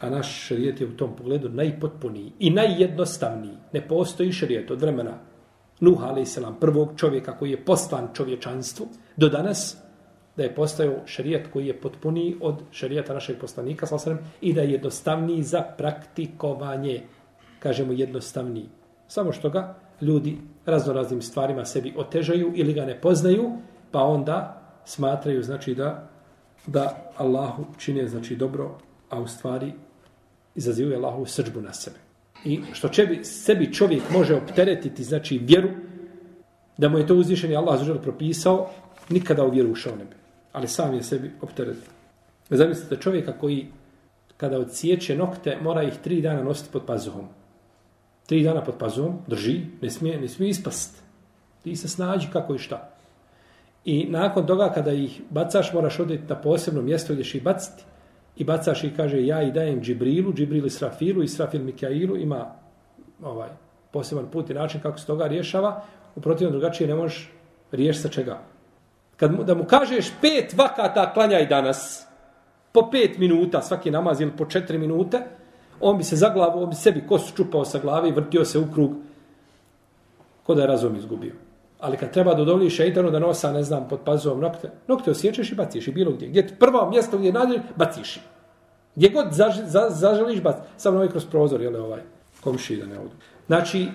A 0.00 0.10
naš 0.10 0.46
šarijet 0.46 0.80
je 0.80 0.86
u 0.86 0.96
tom 0.96 1.16
pogledu 1.16 1.48
najpotpuniji 1.48 2.32
i 2.38 2.50
najjednostavniji. 2.50 3.56
Ne 3.72 3.80
postoji 3.88 4.32
šarijet 4.32 4.70
od 4.70 4.80
vremena 4.80 5.18
Nuh 5.80 6.02
a.s. 6.02 6.38
prvog 6.60 6.92
čovjeka 6.96 7.38
koji 7.38 7.50
je 7.50 7.64
poslan 7.64 8.08
čovječanstvu 8.14 8.86
do 9.16 9.28
danas 9.28 9.76
da 10.36 10.42
je 10.42 10.54
postao 10.54 11.00
šarijet 11.06 11.46
koji 11.52 11.66
je 11.66 11.80
potpuniji 11.80 12.36
od 12.40 12.62
šarijeta 12.70 13.14
našeg 13.14 13.38
poslanika 13.40 13.86
sallam, 13.86 14.18
i 14.40 14.52
da 14.52 14.60
je 14.60 14.72
jednostavniji 14.72 15.42
za 15.42 15.62
praktikovanje. 15.78 17.02
Kažemo 17.58 17.92
jednostavniji. 17.92 18.66
Samo 19.08 19.32
što 19.32 19.50
ga 19.50 19.74
ljudi 20.00 20.38
raznoraznim 20.66 21.22
stvarima 21.22 21.64
sebi 21.64 21.94
otežaju 21.96 22.52
ili 22.54 22.72
ga 22.72 22.84
ne 22.84 23.00
poznaju, 23.00 23.50
pa 23.90 24.02
onda 24.02 24.62
smatraju 24.84 25.42
znači 25.42 25.74
da 25.74 26.08
da 26.66 27.12
Allahu 27.16 27.64
čine 27.78 28.08
znači 28.08 28.36
dobro, 28.36 28.78
a 29.10 29.20
u 29.20 29.28
stvari 29.28 29.72
izazivuje 30.54 30.96
Allahu 30.96 31.26
srđbu 31.26 31.60
na 31.60 31.72
sebe. 31.72 31.96
I 32.44 32.60
što 32.72 32.88
čebi, 32.88 33.24
sebi 33.24 33.72
čovjek 33.72 34.02
može 34.10 34.34
opteretiti, 34.34 35.04
znači 35.04 35.38
vjeru, 35.38 35.68
da 36.76 36.88
mu 36.88 36.98
je 36.98 37.06
to 37.06 37.14
uzvišeni 37.14 37.56
Allah 37.56 37.78
zažel 37.78 37.98
propisao, 37.98 38.70
nikada 39.08 39.44
u 39.44 39.50
vjeru 39.50 39.70
ušao 39.70 39.96
ne 39.96 40.04
bi. 40.04 40.16
Ali 40.52 40.68
sam 40.68 40.94
je 40.94 41.02
sebi 41.02 41.30
opteretio. 41.42 41.90
Zamislite 42.50 42.96
čovjeka 42.96 43.32
koji 43.32 43.66
kada 44.36 44.58
odsjeće 44.58 45.16
nokte, 45.16 45.58
mora 45.62 45.82
ih 45.82 45.94
tri 46.04 46.20
dana 46.22 46.42
nositi 46.42 46.68
pod 46.72 46.82
pazuhom. 46.86 47.28
Tri 48.28 48.42
dana 48.42 48.60
pod 48.64 48.74
pazom, 48.78 49.18
drži, 49.26 49.60
ne 49.80 49.90
smije, 49.90 50.20
ne 50.20 50.28
smije 50.28 50.50
ispast. 50.50 51.02
Ti 51.62 51.76
se 51.76 51.88
snađi 51.88 52.28
kako 52.32 52.54
i 52.54 52.58
šta. 52.58 52.90
I 53.84 54.06
nakon 54.10 54.46
toga 54.46 54.72
kada 54.74 54.92
ih 54.92 55.20
bacaš, 55.30 55.72
moraš 55.72 56.00
odjeti 56.00 56.28
na 56.28 56.36
posebno 56.36 56.82
mjesto 56.82 57.12
gdje 57.12 57.24
ih 57.34 57.42
baciti 57.42 57.82
i 58.36 58.44
bacaš 58.44 58.84
i 58.84 58.90
kaže 58.96 59.26
ja 59.26 59.42
i 59.42 59.52
dajem 59.52 59.80
Džibrilu, 59.80 60.32
Džibril 60.32 60.66
i 60.66 60.70
Srafilu 60.70 61.22
i 61.22 61.28
Srafil 61.28 61.62
Mikailu 61.62 62.16
ima 62.16 62.54
ovaj 63.22 63.48
poseban 63.92 64.26
put 64.30 64.50
i 64.50 64.54
način 64.54 64.80
kako 64.80 64.98
se 64.98 65.06
toga 65.06 65.26
rješava. 65.26 65.82
U 66.16 66.20
protivnom 66.20 66.52
drugačije 66.52 66.88
ne 66.88 66.94
možeš 66.94 67.32
riješiti 67.72 68.02
sa 68.02 68.08
čega. 68.08 68.38
Kad 69.16 69.32
mu, 69.32 69.44
da 69.44 69.54
mu 69.54 69.64
kažeš 69.64 70.12
pet 70.20 70.54
vakata 70.56 71.12
klanjaj 71.12 71.46
danas, 71.46 72.06
po 72.72 72.90
pet 72.90 73.18
minuta 73.18 73.62
svaki 73.62 73.90
namaz 73.90 74.20
ili 74.20 74.36
po 74.36 74.44
četiri 74.44 74.78
minute, 74.78 75.22
on 75.80 75.98
bi 75.98 76.04
se 76.04 76.16
za 76.16 76.28
glavu, 76.28 76.62
on 76.62 76.70
bi 76.70 76.76
sebi 76.76 77.06
kosu 77.06 77.36
čupao 77.36 77.64
sa 77.64 77.78
glave 77.78 78.08
i 78.08 78.12
vrtio 78.12 78.44
se 78.44 78.58
u 78.58 78.72
krug 78.74 78.90
ko 80.48 80.54
da 80.54 80.62
je 80.62 80.66
razum 80.68 80.96
izgubio. 80.96 81.34
Ali 81.80 81.96
kad 81.96 82.12
treba 82.12 82.34
da 82.34 82.42
udovlji 82.42 82.70
šeitanu 82.70 83.10
da 83.10 83.18
nosa, 83.18 83.52
ne 83.52 83.62
znam, 83.62 83.88
pod 83.88 84.00
pazom 84.04 84.40
nokte, 84.40 84.70
nokte 84.86 85.10
osjećaš 85.10 85.52
i 85.52 85.54
baciš 85.54 85.88
i 85.88 85.92
bilo 85.92 86.12
gdje. 86.12 86.28
Gdje 86.28 86.48
prvo 86.58 86.90
mjesto 86.90 87.18
gdje 87.18 87.32
nađeš, 87.32 87.60
baciš. 87.76 88.20
Gdje 88.96 89.08
god 89.08 89.26
zaž, 89.32 89.58
za, 89.64 89.86
zaželiš, 89.90 90.42
baciš. 90.42 90.62
Samo 90.76 90.96
ovaj 90.96 91.08
kroz 91.08 91.26
prozor, 91.26 91.60
jel 91.60 91.76
ovaj, 91.76 92.00
komši 92.40 92.76
da 92.76 92.86
ne 92.86 92.98
odu. 92.98 93.10
Znači, 93.46 93.86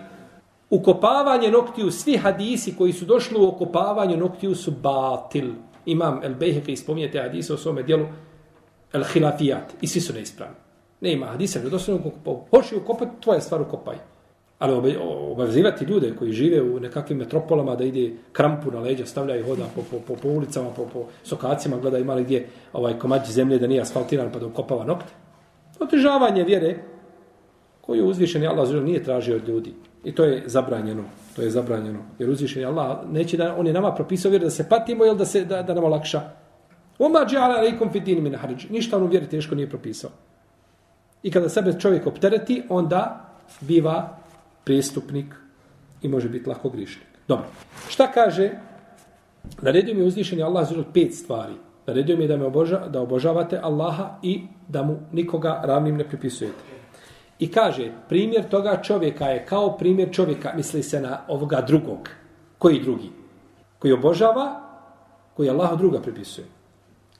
ukopavanje 0.70 1.52
noktiju, 1.52 1.92
svi 1.92 2.18
hadisi 2.18 2.76
koji 2.78 2.94
su 2.94 3.06
došli 3.06 3.38
u 3.40 3.48
okopavanju 3.48 4.18
noktiju 4.18 4.56
su 4.56 4.72
batil. 4.72 5.52
Imam 5.86 6.20
El 6.24 6.36
Bejheke 6.36 6.72
ispominjete 6.72 7.22
hadise 7.22 7.54
u 7.54 7.58
svome 7.58 7.84
dijelu 7.84 8.06
El 8.94 9.04
Hilafijat. 9.04 9.74
I 9.82 9.88
svi 9.88 10.02
su 10.02 10.14
neispravni. 10.14 10.63
Ne 11.04 11.14
ima 11.14 11.26
hadisa, 11.26 11.60
ne 11.60 11.70
doslovno 11.70 12.08
ukopao. 12.08 12.46
Hoši 12.50 12.76
ukopati, 12.76 13.12
tvoja 13.22 13.42
stvar 13.42 13.62
ukopaj. 13.62 13.96
Ali 14.60 14.98
obavezivati 15.32 15.86
ljude 15.86 16.14
koji 16.20 16.32
žive 16.32 16.62
u 16.62 16.80
nekakvim 16.80 17.18
metropolama 17.18 17.76
da 17.76 17.84
ide 17.84 18.14
krampu 18.32 18.72
na 18.72 18.80
leđa, 18.80 19.06
stavlja 19.06 19.36
i 19.36 19.44
hoda 19.44 19.66
po, 19.76 19.82
po, 19.92 19.98
po, 20.08 20.16
po 20.22 20.30
ulicama, 20.30 20.70
po, 20.70 20.86
po 20.94 21.06
sokacima, 21.24 21.78
gleda 21.78 21.98
ima 21.98 22.14
li 22.14 22.24
gdje 22.24 22.48
ovaj 22.74 23.00
komad 23.00 23.26
zemlje 23.26 23.60
da 23.60 23.68
nije 23.68 23.82
asfaltiran 23.82 24.32
pa 24.34 24.40
da 24.40 24.46
ukopava 24.46 24.86
nokte. 24.86 25.14
Otežavanje 25.80 26.44
vjere 26.44 26.76
koju 27.82 28.08
uzvišeni 28.08 28.48
Allah 28.48 28.68
zelo 28.68 28.84
nije 28.84 29.04
tražio 29.04 29.36
od 29.36 29.48
ljudi. 29.48 29.74
I 30.04 30.16
to 30.16 30.24
je 30.24 30.44
zabranjeno. 30.46 31.04
To 31.36 31.42
je 31.42 31.50
zabranjeno. 31.50 32.00
Jer 32.20 32.30
uzvišeni 32.30 32.66
Allah 32.66 32.98
neće 33.12 33.38
da 33.38 33.56
on 33.58 33.68
je 33.68 33.74
nama 33.74 33.96
propisao 33.96 34.30
vjeru 34.30 34.44
da 34.44 34.52
se 34.52 34.70
patimo 34.70 35.06
ili 35.06 35.18
da, 35.18 35.26
se, 35.26 35.46
da, 35.46 35.62
da 35.64 35.74
nam 35.74 35.84
olakša. 35.84 36.22
Oma 37.00 37.26
džala 37.26 37.56
alaikum 37.56 37.92
fitini 37.92 38.22
min 38.22 38.36
harđ. 38.36 38.70
Ništa 38.70 38.98
on 38.98 39.04
u 39.04 39.08
vjeri 39.08 39.28
teško 39.28 39.56
nije 39.56 39.70
propisao. 39.70 40.12
I 41.24 41.32
kada 41.32 41.50
sebe 41.50 41.80
čovjek 41.80 42.08
optereti, 42.08 42.64
onda 42.70 43.30
biva 43.62 44.18
prestupnik 44.64 45.36
i 46.02 46.08
može 46.08 46.30
biti 46.30 46.50
lako 46.50 46.70
grišnik. 46.70 47.08
Dobro. 47.28 47.46
Šta 47.90 48.12
kaže? 48.12 48.52
Naredio 49.62 49.94
mi 49.94 50.02
je 50.02 50.08
uzvišeni 50.08 50.44
Allah 50.44 50.70
za 50.70 50.84
pet 50.94 51.16
stvari. 51.16 51.54
Naredio 51.88 52.18
mi 52.18 52.24
je 52.24 52.28
da, 52.28 52.38
me 52.38 52.46
oboža, 52.46 52.88
da 52.88 53.02
obožavate 53.02 53.60
Allaha 53.64 54.20
i 54.22 54.42
da 54.68 54.84
mu 54.84 55.00
nikoga 55.12 55.62
ravnim 55.64 55.98
ne 55.98 56.04
pripisujete. 56.04 56.74
I 57.40 57.52
kaže, 57.52 57.92
primjer 58.10 58.50
toga 58.50 58.82
čovjeka 58.82 59.26
je 59.26 59.46
kao 59.46 59.78
primjer 59.78 60.14
čovjeka, 60.14 60.54
misli 60.56 60.84
se 60.84 61.02
na 61.02 61.20
ovoga 61.28 61.62
drugog. 61.62 62.10
Koji 62.58 62.80
drugi? 62.80 63.10
Koji 63.80 63.94
obožava, 63.94 64.62
koji 65.36 65.50
Allah 65.50 65.78
druga 65.78 66.02
pripisuje. 66.02 66.48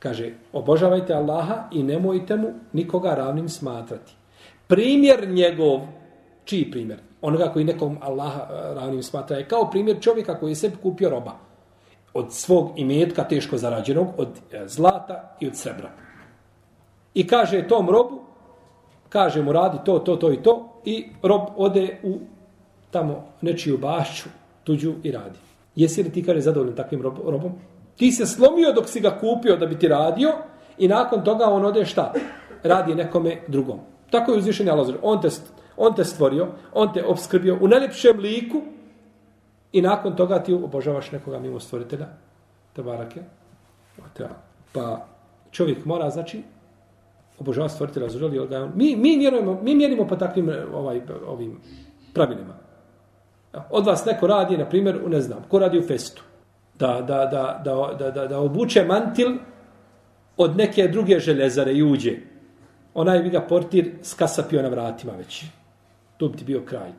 Kaže, 0.04 0.34
obožavajte 0.54 1.14
Allaha 1.14 1.70
i 1.72 1.84
nemojte 1.84 2.36
mu 2.36 2.48
nikoga 2.74 3.16
ravnim 3.16 3.50
smatrati. 3.50 4.14
Primjer 4.68 5.30
njegov, 5.30 5.80
čiji 6.46 6.72
primjer? 6.72 7.00
Onoga 7.22 7.48
koji 7.54 7.66
nekom 7.66 7.98
Allaha 8.02 8.42
e, 8.42 8.74
ravnim 8.76 9.04
smatra 9.04 9.38
je 9.38 9.48
kao 9.48 9.70
primjer 9.70 10.02
čovjeka 10.02 10.40
koji 10.40 10.52
je 10.52 10.56
sebi 10.56 10.76
kupio 10.84 11.10
roba. 11.10 11.32
Od 12.14 12.34
svog 12.34 12.72
imetka 12.76 13.24
teško 13.24 13.58
zarađenog, 13.58 14.08
od 14.18 14.28
e, 14.52 14.68
zlata 14.68 15.38
i 15.40 15.48
od 15.48 15.56
srebra. 15.56 15.92
I 17.14 17.28
kaže 17.28 17.68
tom 17.68 17.90
robu, 17.90 18.20
kaže 19.10 19.42
mu 19.42 19.52
radi 19.52 19.78
to, 19.86 20.00
to, 20.00 20.16
to 20.16 20.32
i 20.32 20.44
to, 20.44 20.82
i 20.86 21.06
rob 21.22 21.42
ode 21.56 22.00
u 22.04 22.20
tamo 22.92 23.24
nečiju 23.42 23.78
bašću, 23.78 24.30
tuđu 24.64 24.94
i 25.04 25.12
radi. 25.12 25.40
Jesi 25.76 26.04
li 26.04 26.12
ti, 26.12 26.24
kaže, 26.24 26.42
zadovoljan 26.42 26.76
takvim 26.76 27.02
robom? 27.02 27.52
Ti 27.96 28.12
se 28.12 28.26
slomio 28.26 28.74
dok 28.74 28.88
si 28.90 29.00
ga 29.00 29.18
kupio 29.20 29.58
da 29.58 29.66
bi 29.66 29.80
ti 29.80 29.88
radio 29.88 30.34
i 30.78 30.88
nakon 30.88 31.24
toga 31.24 31.46
on 31.46 31.66
ode 31.66 31.86
šta? 31.86 32.14
Radi 32.64 32.96
nekome 32.96 33.42
drugom. 33.48 33.80
Tako 34.10 34.32
je 34.32 34.38
uzvišen 34.38 34.70
Allah. 34.70 34.88
On 35.02 35.22
te, 35.22 35.30
on 35.78 35.96
te 35.96 36.04
stvorio, 36.04 36.48
on 36.74 36.94
te 36.94 37.06
obskrbio 37.06 37.58
u 37.62 37.68
najljepšem 37.68 38.20
liku 38.20 38.62
i 39.72 39.82
nakon 39.82 40.16
toga 40.16 40.44
ti 40.44 40.54
obožavaš 40.54 41.12
nekoga 41.12 41.40
mimo 41.40 41.60
stvoritelja. 41.60 42.08
Tebarake. 42.74 43.22
Pa 44.72 45.06
čovjek 45.52 45.86
mora, 45.86 46.10
znači, 46.10 46.44
obožava 47.40 47.70
stvoritelja 47.70 48.10
zreli 48.10 48.40
organ. 48.40 48.72
Mi, 48.76 48.96
mi, 48.96 49.18
mjerujemo, 49.18 49.60
mi 49.62 49.76
mjerimo 49.76 50.08
po 50.08 50.16
takvim 50.16 50.52
ovaj, 50.74 51.02
ovim 51.28 51.60
pravilima. 52.14 52.54
Od 53.70 53.86
vas 53.86 54.06
neko 54.06 54.28
radi, 54.28 54.58
na 54.58 54.66
primjer, 54.66 55.02
ne 55.08 55.22
znam, 55.22 55.46
ko 55.50 55.60
radi 55.60 55.80
u 55.80 55.88
festu 55.88 56.24
da, 56.80 57.02
da, 57.02 57.26
da, 57.26 57.62
da, 57.64 57.96
da, 58.00 58.12
da, 58.12 58.28
da 58.28 58.40
obuče 58.40 58.86
mantil 58.86 59.38
od 60.38 60.58
neke 60.58 60.88
druge 60.88 61.20
železare 61.20 61.74
i 61.74 61.84
uđe. 61.84 62.18
Onaj 62.94 63.20
bi 63.20 63.30
ga 63.30 63.42
portir 63.42 63.92
skasapio 64.04 64.62
na 64.62 64.70
vratima 64.70 65.14
već. 65.18 65.46
To 66.18 66.28
bi 66.28 66.38
ti 66.38 66.44
bio 66.44 66.62
kraj. 66.66 66.92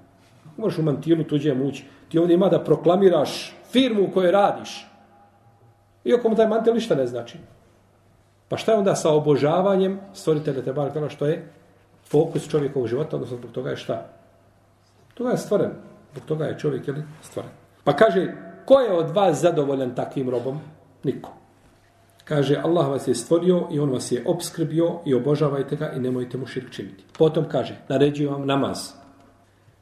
Možeš 0.56 0.78
u 0.78 0.82
mantilu 0.82 1.24
tuđe 1.24 1.54
mući. 1.54 1.84
Ti 2.08 2.18
ovdje 2.18 2.34
ima 2.34 2.48
da 2.48 2.64
proklamiraš 2.64 3.54
firmu 3.70 4.04
u 4.04 4.10
kojoj 4.10 4.30
radiš. 4.30 4.86
Iako 6.04 6.28
mu 6.28 6.36
taj 6.36 6.48
mantil 6.48 6.74
ništa 6.74 6.94
ne 6.94 7.06
znači. 7.06 7.38
Pa 8.48 8.56
šta 8.56 8.72
je 8.72 8.78
onda 8.78 8.94
sa 8.94 9.10
obožavanjem 9.10 10.00
stvoritelja 10.12 10.62
te 10.62 10.72
bar 10.72 10.90
ono 10.96 11.08
što 11.08 11.26
je 11.26 11.48
fokus 12.10 12.48
čovjekovog 12.48 12.88
života, 12.88 13.16
odnosno 13.16 13.36
zbog 13.36 13.50
toga 13.50 13.70
je 13.70 13.76
šta? 13.76 14.06
Toga 15.14 15.30
je 15.30 15.38
stvoren. 15.38 15.70
Zbog 16.12 16.24
toga 16.24 16.44
je 16.44 16.58
čovjek 16.58 16.88
jel, 16.88 16.96
stvoren. 17.22 17.50
Pa 17.84 17.96
kaže, 17.96 18.32
Ko 18.64 18.80
je 18.80 18.92
od 18.92 19.10
vas 19.10 19.40
zadovoljan 19.40 19.94
takvim 19.94 20.30
robom? 20.30 20.60
Niko. 21.04 21.30
Kaže, 22.24 22.56
Allah 22.56 22.88
vas 22.88 23.08
je 23.08 23.14
stvorio 23.14 23.68
i 23.70 23.80
on 23.80 23.90
vas 23.90 24.12
je 24.12 24.22
obskrbio 24.26 25.00
i 25.04 25.14
obožavajte 25.14 25.76
ga 25.76 25.90
i 25.92 26.00
nemojte 26.00 26.38
mu 26.38 26.46
širk 26.46 26.70
činiti. 26.70 27.04
Potom 27.18 27.44
kaže, 27.48 27.76
naređujem 27.88 28.32
vam 28.32 28.46
namaz. 28.46 28.92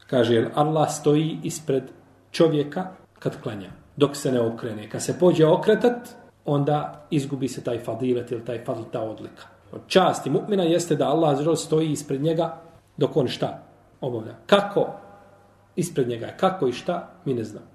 Kaže, 0.07 0.49
Allah 0.55 0.91
stoji 0.91 1.39
ispred 1.43 1.83
čovjeka 2.31 2.87
kad 3.19 3.41
klanja, 3.41 3.69
dok 3.97 4.15
se 4.15 4.31
ne 4.31 4.41
okrene. 4.41 4.89
Kad 4.89 5.03
se 5.03 5.19
pođe 5.19 5.45
okretat, 5.45 6.09
onda 6.45 7.07
izgubi 7.09 7.47
se 7.47 7.63
taj 7.63 7.79
fadilet 7.79 8.31
ili 8.31 8.45
taj 8.45 8.63
fadl, 8.65 8.81
ta 8.91 9.01
odlika. 9.01 9.47
Od 9.71 9.81
časti 9.87 10.29
mu'mina 10.29 10.63
jeste 10.63 10.95
da 10.95 11.07
Allah 11.07 11.57
stoji 11.57 11.91
ispred 11.91 12.21
njega 12.21 12.57
dok 12.97 13.17
on 13.17 13.27
šta 13.27 13.63
obavlja. 14.01 14.35
Kako 14.45 14.87
ispred 15.75 16.07
njega 16.07 16.25
je, 16.25 16.37
kako 16.37 16.67
i 16.67 16.71
šta, 16.71 17.09
mi 17.25 17.33
ne 17.33 17.43
znamo. 17.43 17.72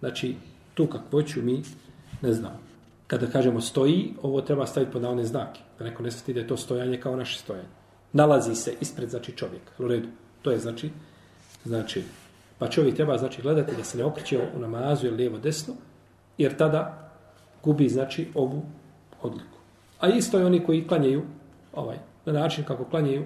Znači, 0.00 0.36
tu 0.74 0.86
kakvoću 0.86 1.42
mi 1.42 1.62
ne 2.22 2.32
znamo. 2.32 2.58
Kada 3.06 3.26
kažemo 3.26 3.60
stoji, 3.60 4.14
ovo 4.22 4.40
treba 4.40 4.66
staviti 4.66 4.92
pod 4.92 5.02
navodne 5.02 5.24
znake. 5.24 5.60
Da 5.78 5.84
neko 5.84 6.02
ne 6.02 6.10
sveti 6.10 6.34
da 6.34 6.40
je 6.40 6.46
to 6.46 6.56
stojanje 6.56 7.00
kao 7.00 7.16
naše 7.16 7.38
stojanje. 7.38 7.68
Nalazi 8.12 8.54
se 8.54 8.74
ispred, 8.80 9.10
znači, 9.10 9.32
čovjeka. 9.32 9.72
U 9.78 9.88
redu. 9.88 10.08
To 10.42 10.50
je, 10.50 10.58
znači, 10.58 10.90
znači, 11.64 12.02
pa 12.58 12.68
čovjek 12.68 12.96
treba, 12.96 13.18
znači, 13.18 13.42
gledati 13.42 13.76
da 13.76 13.84
se 13.84 13.98
ne 13.98 14.04
okriće 14.04 14.40
u 14.56 14.58
namazu 14.58 15.06
ili 15.06 15.16
lijevo 15.16 15.38
desno, 15.38 15.74
jer 16.38 16.56
tada 16.56 17.10
gubi, 17.64 17.88
znači, 17.88 18.28
ovu 18.34 18.62
odliku. 19.22 19.58
A 20.00 20.08
isto 20.08 20.38
je 20.38 20.46
oni 20.46 20.64
koji 20.64 20.86
klanjaju, 20.88 21.22
ovaj, 21.72 21.96
na 22.24 22.32
način 22.32 22.64
kako 22.64 22.84
klanjaju, 22.84 23.24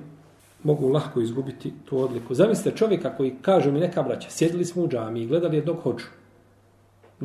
mogu 0.63 0.89
lahko 0.89 1.21
izgubiti 1.21 1.73
tu 1.85 1.99
odliku. 1.99 2.35
Zamislite 2.35 2.77
čovjeka 2.77 3.17
koji 3.17 3.35
kaže 3.43 3.73
mi 3.73 3.81
neka 3.81 4.03
braća, 4.03 4.31
sjedili 4.31 4.65
smo 4.65 4.83
u 4.83 4.89
džami 4.89 5.23
i 5.23 5.27
gledali 5.27 5.57
jednog 5.57 5.81
hoću 5.83 6.07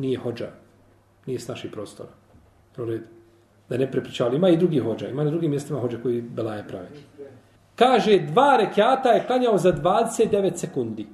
nije 0.00 0.18
hođa, 0.18 0.48
nije 1.26 1.38
s 1.38 1.48
naših 1.48 1.70
prostora. 1.72 2.08
Prored. 2.74 3.02
Da 3.68 3.76
ne 3.76 3.90
prepričavali. 3.90 4.36
Ima 4.36 4.48
i 4.48 4.56
drugi 4.56 4.78
hođa, 4.78 5.08
ima 5.08 5.24
na 5.24 5.30
drugim 5.30 5.50
mjestima 5.50 5.80
hođa 5.80 5.98
koji 6.02 6.22
belaje 6.22 6.68
prave. 6.68 6.88
Kaže, 7.76 8.18
dva 8.18 8.56
rekiata 8.56 9.08
je 9.08 9.24
klanjao 9.26 9.58
za 9.58 9.72
29 9.72 10.56
sekundi. 10.56 11.06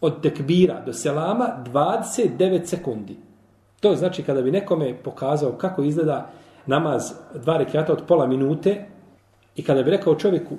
Od 0.00 0.22
tekbira 0.22 0.82
do 0.86 0.92
selama 0.92 1.64
29 1.72 2.64
sekundi. 2.64 3.16
To 3.80 3.94
znači 3.96 4.22
kada 4.22 4.42
bi 4.42 4.50
nekome 4.50 4.94
pokazao 5.02 5.52
kako 5.52 5.82
izgleda 5.82 6.30
namaz 6.66 7.12
dva 7.34 7.56
rekiata 7.56 7.92
od 7.92 8.02
pola 8.08 8.26
minute 8.26 8.86
i 9.56 9.64
kada 9.64 9.82
bi 9.82 9.90
rekao 9.90 10.14
čovjeku, 10.14 10.56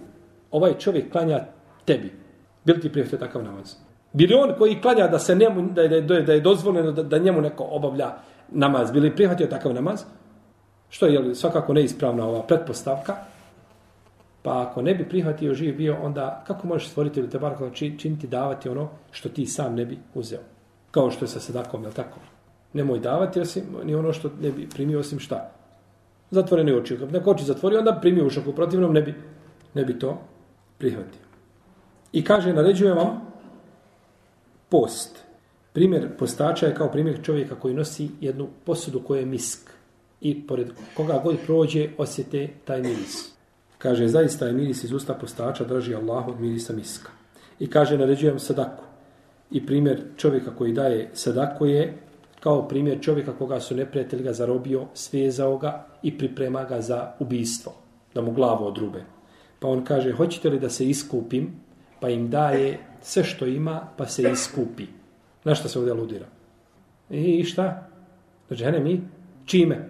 ovaj 0.51 0.77
čovjek 0.77 1.11
klanja 1.11 1.45
tebi. 1.85 2.13
Bil 2.65 2.79
ti 2.81 2.91
prijatelj 2.91 3.19
takav 3.19 3.43
namaz? 3.43 3.75
Bili 4.13 4.33
on 4.33 4.53
koji 4.57 4.81
klanja 4.81 5.07
da 5.07 5.19
se 5.19 5.35
njemu, 5.35 5.69
da 5.71 5.81
je, 5.81 6.01
da 6.01 6.33
je 6.33 6.39
dozvoljeno 6.39 6.91
da, 6.91 7.03
da 7.03 7.17
njemu 7.17 7.41
neko 7.41 7.63
obavlja 7.63 8.11
namaz, 8.49 8.91
bili 8.91 9.15
prihvatio 9.15 9.47
takav 9.47 9.73
namaz, 9.73 10.03
što 10.89 11.05
je 11.05 11.13
jel, 11.13 11.33
svakako 11.33 11.73
neispravna 11.73 12.27
ova 12.27 12.41
pretpostavka, 12.43 13.15
pa 14.43 14.61
ako 14.61 14.81
ne 14.81 14.95
bi 14.95 15.09
prihvatio 15.09 15.53
živ 15.53 15.77
bio, 15.77 15.97
onda 16.03 16.43
kako 16.47 16.67
možeš 16.67 16.89
stvoriti 16.89 17.19
ili 17.19 17.29
te 17.29 17.39
bar 17.39 17.53
činiti 17.73 18.27
davati 18.27 18.69
ono 18.69 18.89
što 19.11 19.29
ti 19.29 19.45
sam 19.45 19.75
ne 19.75 19.85
bi 19.85 19.97
uzeo? 20.13 20.39
Kao 20.91 21.11
što 21.11 21.25
je 21.25 21.29
sa 21.29 21.39
sedakom, 21.39 21.83
jel 21.83 21.91
tako? 21.91 22.19
Nemoj 22.73 22.99
davati 22.99 23.39
osim, 23.39 23.63
ni 23.83 23.95
ono 23.95 24.13
što 24.13 24.29
ne 24.41 24.51
bi 24.51 24.69
primio 24.69 24.99
osim 24.99 25.19
šta? 25.19 25.51
Zatvorene 26.31 26.75
oči. 26.75 26.97
Kad 26.97 27.11
neko 27.11 27.31
oči 27.31 27.43
zatvori, 27.43 27.77
onda 27.77 27.97
primio 28.01 28.25
ušak. 28.25 28.47
U 28.47 28.53
protivnom 28.53 28.93
ne 28.93 29.01
bi, 29.01 29.13
ne 29.73 29.85
bi 29.85 29.99
to 29.99 30.17
prihvatio. 30.77 31.21
I 32.13 32.23
kaže, 32.23 32.53
naređujem 32.53 32.97
vam, 32.97 33.32
post. 34.73 35.19
Primjer 35.73 36.17
postača 36.17 36.65
je 36.65 36.75
kao 36.75 36.91
primjer 36.91 37.19
čovjeka 37.23 37.55
koji 37.55 37.73
nosi 37.73 38.09
jednu 38.21 38.47
posudu 38.65 38.99
koja 38.99 39.19
je 39.19 39.25
misk 39.25 39.69
i 40.21 40.47
pored 40.47 40.67
koga 40.95 41.21
god 41.23 41.35
prođe 41.45 41.89
osjete 41.97 42.47
taj 42.65 42.81
miris. 42.81 43.29
Kaže, 43.77 44.07
zaista 44.07 44.47
je 44.47 44.53
miris 44.53 44.83
iz 44.83 44.91
usta 44.91 45.13
postača 45.13 45.63
drži 45.63 45.95
Allah 45.95 46.27
od 46.27 46.39
mirisa 46.39 46.73
miska. 46.73 47.11
I 47.59 47.69
kaže, 47.69 47.97
naređujem 47.97 48.39
sadaku. 48.39 48.83
I 49.51 49.65
primjer 49.65 50.01
čovjeka 50.17 50.55
koji 50.55 50.73
daje 50.73 51.09
sadaku 51.13 51.65
je 51.65 51.93
kao 52.39 52.67
primjer 52.67 53.01
čovjeka 53.01 53.33
koga 53.37 53.59
su 53.59 53.75
neprijatelj 53.75 54.23
ga 54.23 54.33
zarobio, 54.33 54.85
svezao 54.93 55.57
ga 55.57 55.85
i 56.03 56.17
priprema 56.17 56.63
ga 56.63 56.81
za 56.81 57.11
ubistvo, 57.19 57.73
da 58.13 58.21
mu 58.21 58.31
glavu 58.31 58.65
odrube. 58.65 59.03
Pa 59.59 59.67
on 59.67 59.85
kaže, 59.85 60.11
hoćete 60.11 60.49
li 60.49 60.59
da 60.59 60.69
se 60.69 60.89
iskupim? 60.89 61.53
Pa 61.99 62.09
im 62.09 62.29
daje 62.29 62.79
sve 63.03 63.23
što 63.23 63.45
ima, 63.45 63.87
pa 63.97 64.05
se 64.05 64.31
iskupi. 64.31 64.85
Na 65.43 65.55
šta 65.55 65.67
se 65.67 65.79
ovdje 65.79 65.91
aludira? 65.91 66.25
I 67.09 67.43
šta? 67.43 67.87
Znači, 68.47 68.63
hene 68.63 68.79
mi? 68.79 69.01
Čime? 69.45 69.89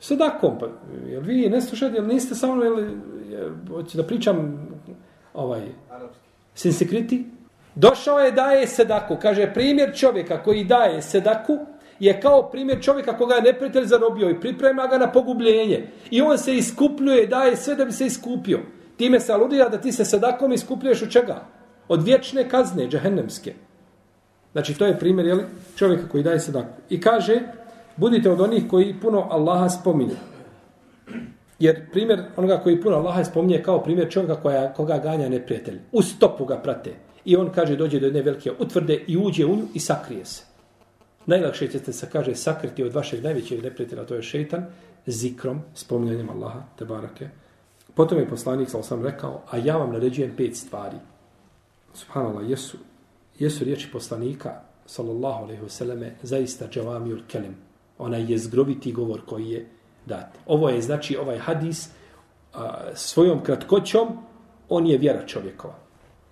Sadakom. 0.00 0.58
Pa, 0.58 0.66
jel 1.06 1.22
vi 1.22 1.48
ne 1.48 1.60
slušate, 1.60 1.94
jel 1.94 2.06
niste 2.06 2.34
samo, 2.34 2.64
jel, 2.64 2.76
hoću 3.68 3.96
da 3.96 4.02
pričam 4.02 4.68
ovaj, 5.34 5.62
sinsekriti? 6.54 7.24
Došao 7.74 8.18
je 8.18 8.32
daje 8.32 8.66
sedaku. 8.66 9.16
Kaže, 9.22 9.52
primjer 9.54 9.96
čovjeka 9.96 10.42
koji 10.42 10.64
daje 10.64 11.02
sedaku 11.02 11.58
je 12.00 12.20
kao 12.20 12.50
primjer 12.50 12.82
čovjeka 12.82 13.16
koga 13.16 13.34
je 13.34 13.42
neprijatelj 13.42 13.84
zarobio 13.84 14.30
i 14.30 14.40
priprema 14.40 14.86
ga 14.86 14.98
na 14.98 15.12
pogubljenje. 15.12 15.86
I 16.10 16.22
on 16.22 16.38
se 16.38 16.56
iskupljuje, 16.56 17.26
daje 17.26 17.56
sve 17.56 17.74
da 17.74 17.84
bi 17.84 17.92
se 17.92 18.06
iskupio. 18.06 18.60
Time 18.96 19.20
se 19.20 19.32
aludira 19.32 19.68
da 19.68 19.80
ti 19.80 19.92
se 19.92 20.04
sadakom 20.04 20.52
iskupljuješ 20.52 21.02
od 21.02 21.10
čega? 21.10 21.57
Od 21.88 22.02
vječne 22.02 22.48
kazne, 22.48 22.88
džahennemske. 22.88 23.54
Znači, 24.52 24.74
to 24.74 24.86
je 24.86 24.98
primjer 24.98 25.26
jeli, 25.26 25.44
čovjeka 25.76 26.08
koji 26.08 26.22
daje 26.22 26.40
sadaku. 26.40 26.80
I 26.90 27.00
kaže, 27.00 27.40
budite 27.96 28.30
od 28.30 28.40
onih 28.40 28.64
koji 28.70 28.94
puno 29.00 29.26
Allaha 29.30 29.68
spominju. 29.68 30.16
Jer 31.58 31.90
primjer 31.90 32.22
onoga 32.36 32.56
koji 32.56 32.80
puno 32.80 32.96
Allaha 32.96 33.24
spominje 33.24 33.62
kao 33.62 33.82
primjer 33.82 34.10
čovjeka 34.10 34.42
koja, 34.42 34.72
koga 34.74 34.98
ganja 34.98 35.28
neprijatelj. 35.28 35.80
U 35.92 36.02
stopu 36.02 36.44
ga 36.44 36.56
prate. 36.56 36.94
I 37.24 37.36
on 37.36 37.50
kaže, 37.54 37.76
dođe 37.76 38.00
do 38.00 38.06
jedne 38.06 38.22
velike 38.22 38.52
utvrde 38.58 39.04
i 39.06 39.16
uđe 39.16 39.46
u 39.46 39.56
nju 39.56 39.64
i 39.74 39.80
sakrije 39.80 40.24
se. 40.24 40.44
Najlakše 41.26 41.68
ćete 41.68 41.92
se, 41.92 42.08
kaže, 42.12 42.34
sakriti 42.34 42.84
od 42.84 42.94
vašeg 42.94 43.24
najvećeg 43.24 43.62
neprijatelja, 43.62 44.04
to 44.04 44.14
je 44.14 44.22
šeitan, 44.22 44.66
zikrom, 45.06 45.60
spominjanjem 45.74 46.30
Allaha, 46.30 46.62
te 46.78 46.84
barake. 46.84 47.28
Potom 47.94 48.18
je 48.18 48.28
poslanik, 48.28 48.70
sam 48.70 48.82
sam 48.82 49.04
rekao, 49.04 49.42
a 49.50 49.56
ja 49.56 49.76
vam 49.76 49.92
naređujem 49.92 50.36
pet 50.36 50.56
stvari. 50.56 50.96
Subhanallah, 51.94 52.50
jesu, 52.50 52.78
jesu 53.38 53.64
riječi 53.64 53.90
poslanika, 53.92 54.60
sallallahu 54.86 55.44
alaihi 55.44 55.64
vseleme, 55.64 56.16
zaista 56.22 56.68
džavamiul 56.68 57.20
kelim. 57.28 57.56
Ona 57.98 58.16
je 58.16 58.38
zgroviti 58.38 58.92
govor 58.92 59.20
koji 59.26 59.50
je 59.50 59.66
dat. 60.06 60.38
Ovo 60.46 60.68
je, 60.68 60.82
znači, 60.82 61.16
ovaj 61.16 61.38
hadis 61.38 61.88
a, 62.54 62.90
svojom 62.94 63.42
kratkoćom, 63.42 64.08
on 64.68 64.86
je 64.86 64.98
vjera 64.98 65.26
čovjekova. 65.26 65.74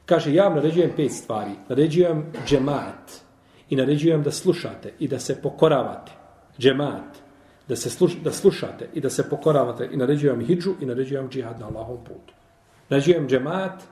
Kaže, 0.07 0.35
ja 0.35 0.45
vam 0.45 0.55
naređujem 0.55 0.91
pet 0.97 1.13
stvari. 1.13 1.51
Naređujem 1.69 2.33
džemat, 2.47 3.27
i 3.71 3.77
naređujem 3.77 4.23
da 4.23 4.31
slušate 4.31 4.93
i 4.99 5.09
da 5.09 5.19
se 5.19 5.43
pokoravate. 5.43 6.13
Džemat, 6.59 7.19
da, 7.69 7.77
se 7.77 7.91
sluš, 7.91 8.17
da 8.25 8.33
slušate 8.33 8.89
i 8.95 9.01
da 9.01 9.11
se 9.11 9.29
pokoravate 9.31 9.89
i 9.93 9.97
naređujem 9.97 10.47
hijđu 10.47 10.75
i 10.81 10.87
naređujem 10.87 11.31
džihad 11.31 11.61
na 11.61 11.67
Allahom 11.67 11.99
putu. 12.05 12.35
Naređujem 12.89 13.29
džemat, 13.29 13.83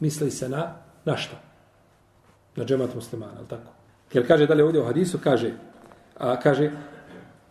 misli 0.00 0.30
se 0.30 0.48
na, 0.48 0.74
na 1.06 1.16
šta? 1.16 1.36
Na 2.56 2.64
džemat 2.64 2.94
muslimana, 2.94 3.32
ali 3.38 3.48
tako? 3.48 3.72
Jer 4.12 4.26
kaže 4.26 4.46
dalje 4.46 4.64
ovdje 4.64 4.80
u 4.80 4.84
hadisu, 4.84 5.18
kaže, 5.24 5.50
a, 6.18 6.36
kaže, 6.40 6.70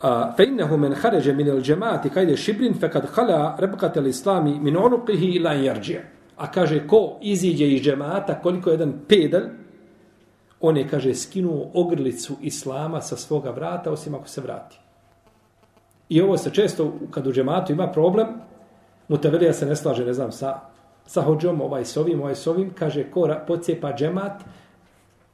a, 0.01 0.33
fe 0.38 0.43
innehu 0.43 0.77
men 0.77 0.93
hareže 0.93 1.33
min 1.33 1.48
il 1.48 1.61
džemati 1.61 2.09
kajde 2.09 2.37
šibrin 2.37 2.79
fe 2.79 2.89
kad 2.91 3.05
hala 3.15 3.55
rebkate 3.59 4.01
islami 4.09 4.59
min 4.59 4.75
onuqihi 4.75 5.35
ila 5.35 5.53
jarđe. 5.53 6.01
A 6.37 6.51
kaže, 6.51 6.87
ko 6.87 7.18
iziđe 7.22 7.68
iz 7.68 7.81
džemata, 7.81 8.41
koliko 8.41 8.70
jedan 8.70 8.94
pedal, 9.07 9.41
on 10.59 10.77
je, 10.77 10.87
kaže, 10.87 11.13
skinuo 11.13 11.72
ogrlicu 11.74 12.35
islama 12.41 13.01
sa 13.01 13.18
svoga 13.18 13.50
vrata, 13.50 13.91
osim 13.91 14.15
ako 14.15 14.27
se 14.27 14.41
vrati. 14.41 14.79
I 16.09 16.22
ovo 16.22 16.37
se 16.37 16.51
često, 16.51 16.94
kad 17.11 17.27
u 17.27 17.33
džematu 17.33 17.74
ima 17.74 17.87
problem, 17.87 18.27
mutavelija 19.07 19.53
se 19.53 19.65
ne 19.65 19.75
slaže, 19.75 20.05
ne 20.05 20.13
znam, 20.13 20.31
sa, 20.31 20.59
sa 21.05 21.22
hođom, 21.22 21.61
ovaj 21.61 21.85
s 21.85 21.98
ovim, 21.98 22.22
ovaj 22.22 22.35
s 22.35 22.48
ovim, 22.48 22.74
kaže, 22.74 23.03
ko 23.11 23.29
pocijepa 23.48 23.94
džemat, 23.94 24.44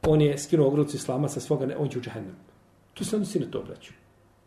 on 0.07 0.21
je 0.21 0.37
skinuo 0.37 0.67
ogrucu 0.67 0.95
islama 0.95 1.27
sa 1.27 1.39
svoga, 1.39 1.65
ne, 1.65 1.77
on 1.77 1.89
će 1.89 1.99
u 1.99 2.01
džahennem. 2.01 2.35
Tu 2.93 3.05
se 3.05 3.15
odnosi 3.15 3.39
na 3.39 3.45
to, 3.51 3.63
braću. 3.63 3.93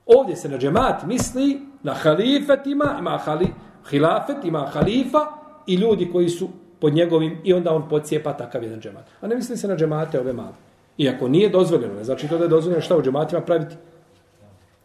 Ovdje 0.07 0.37
se 0.37 0.49
na 0.49 0.59
džemat 0.59 1.07
misli 1.07 1.61
na 1.83 1.95
halifetima, 1.95 2.97
ima 2.99 3.19
hali, 3.19 3.49
hilafet, 3.91 4.45
ima 4.45 4.67
halifa 4.73 5.27
i 5.67 5.75
ljudi 5.75 6.09
koji 6.13 6.29
su 6.29 6.49
pod 6.81 6.95
njegovim 6.95 7.39
i 7.45 7.53
onda 7.53 7.75
on 7.75 7.89
pocijepa 7.89 8.33
takav 8.33 8.63
jedan 8.63 8.81
džemat. 8.81 9.05
A 9.21 9.27
ne 9.27 9.37
misli 9.37 9.57
se 9.57 9.69
na 9.69 9.77
džemate 9.77 10.21
ove 10.21 10.33
male. 10.33 10.55
Iako 10.99 11.29
nije 11.29 11.49
dozvoljeno, 11.49 11.95
ne 11.95 12.05
znači 12.05 12.29
to 12.29 12.39
da 12.39 12.45
je 12.45 12.49
dozvoljeno 12.49 12.83
šta 12.83 12.97
u 12.97 13.03
džematima 13.03 13.41
praviti. 13.41 13.77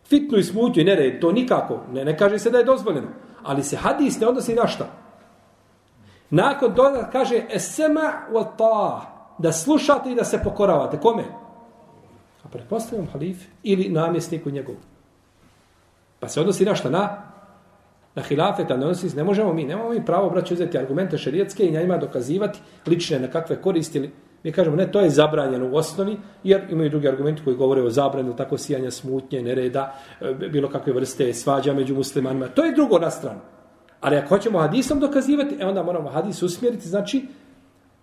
Fitnu 0.06 0.38
i 0.38 0.44
smutju 0.44 0.82
i 0.82 0.86
nered, 0.86 1.22
to 1.22 1.32
nikako. 1.32 1.80
Ne, 1.94 2.06
ne 2.06 2.18
kaže 2.18 2.40
se 2.40 2.50
da 2.50 2.58
je 2.58 2.64
dozvoljeno. 2.64 3.08
Ali 3.44 3.64
se 3.64 3.76
hadis 3.76 4.20
ne 4.20 4.28
odnosi 4.28 4.56
na 4.56 4.68
šta. 4.68 4.88
Nakon 6.30 6.76
toga 6.76 7.10
kaže 7.12 7.46
esema 7.50 8.12
wa 8.32 8.46
ta 8.58 9.02
da 9.38 9.52
slušate 9.52 10.12
i 10.12 10.16
da 10.16 10.24
se 10.24 10.40
pokoravate. 10.44 11.00
Kome? 11.00 11.24
A 12.44 12.48
pretpostavljam 12.52 13.08
halif 13.08 13.46
ili 13.64 13.90
namjesniku 13.90 14.50
njegov. 14.50 14.76
Pa 16.20 16.28
se 16.28 16.42
odnosi 16.42 16.66
na 16.66 16.76
šta? 16.76 16.90
Na, 16.90 17.22
na 18.16 18.22
hilafeta, 18.22 18.78
ne, 18.78 18.86
odnosi, 18.86 19.16
ne 19.16 19.24
možemo 19.24 19.54
mi, 19.54 19.64
nemamo 19.64 19.90
mi 19.90 20.06
pravo 20.06 20.30
braći 20.30 20.54
uzeti 20.54 20.78
argumente 20.78 21.18
šerijetske 21.18 21.68
i 21.68 21.72
njima 21.72 21.98
dokazivati 21.98 22.60
lične 22.88 23.20
na 23.20 23.28
kakve 23.28 23.62
koristili. 23.62 24.12
Mi 24.44 24.52
kažemo, 24.52 24.76
ne, 24.76 24.92
to 24.92 25.00
je 25.00 25.10
zabranjeno 25.10 25.70
u 25.70 25.76
osnovi, 25.76 26.18
jer 26.44 26.62
imaju 26.70 26.90
drugi 26.90 27.08
argumenti 27.08 27.42
koji 27.44 27.56
govore 27.56 27.82
o 27.82 27.90
zabranju, 27.90 28.36
tako 28.36 28.58
sijanja 28.58 28.92
smutnje, 28.92 29.42
nereda, 29.42 29.96
e, 30.22 30.34
bilo 30.34 30.70
kakve 30.70 30.94
vrste 30.94 31.34
svađa 31.34 31.74
među 31.74 31.96
muslimanima. 31.96 32.48
To 32.48 32.66
je 32.66 32.72
drugo 32.72 33.00
na 33.00 33.12
stranu. 33.12 33.40
Ali 34.02 34.18
ako 34.18 34.30
hoćemo 34.30 34.60
hadisom 34.60 35.00
dokazivati, 35.00 35.56
e 35.60 35.66
onda 35.66 35.84
moramo 35.84 36.10
hadis 36.10 36.44
usmjeriti, 36.44 36.88
znači, 36.88 37.26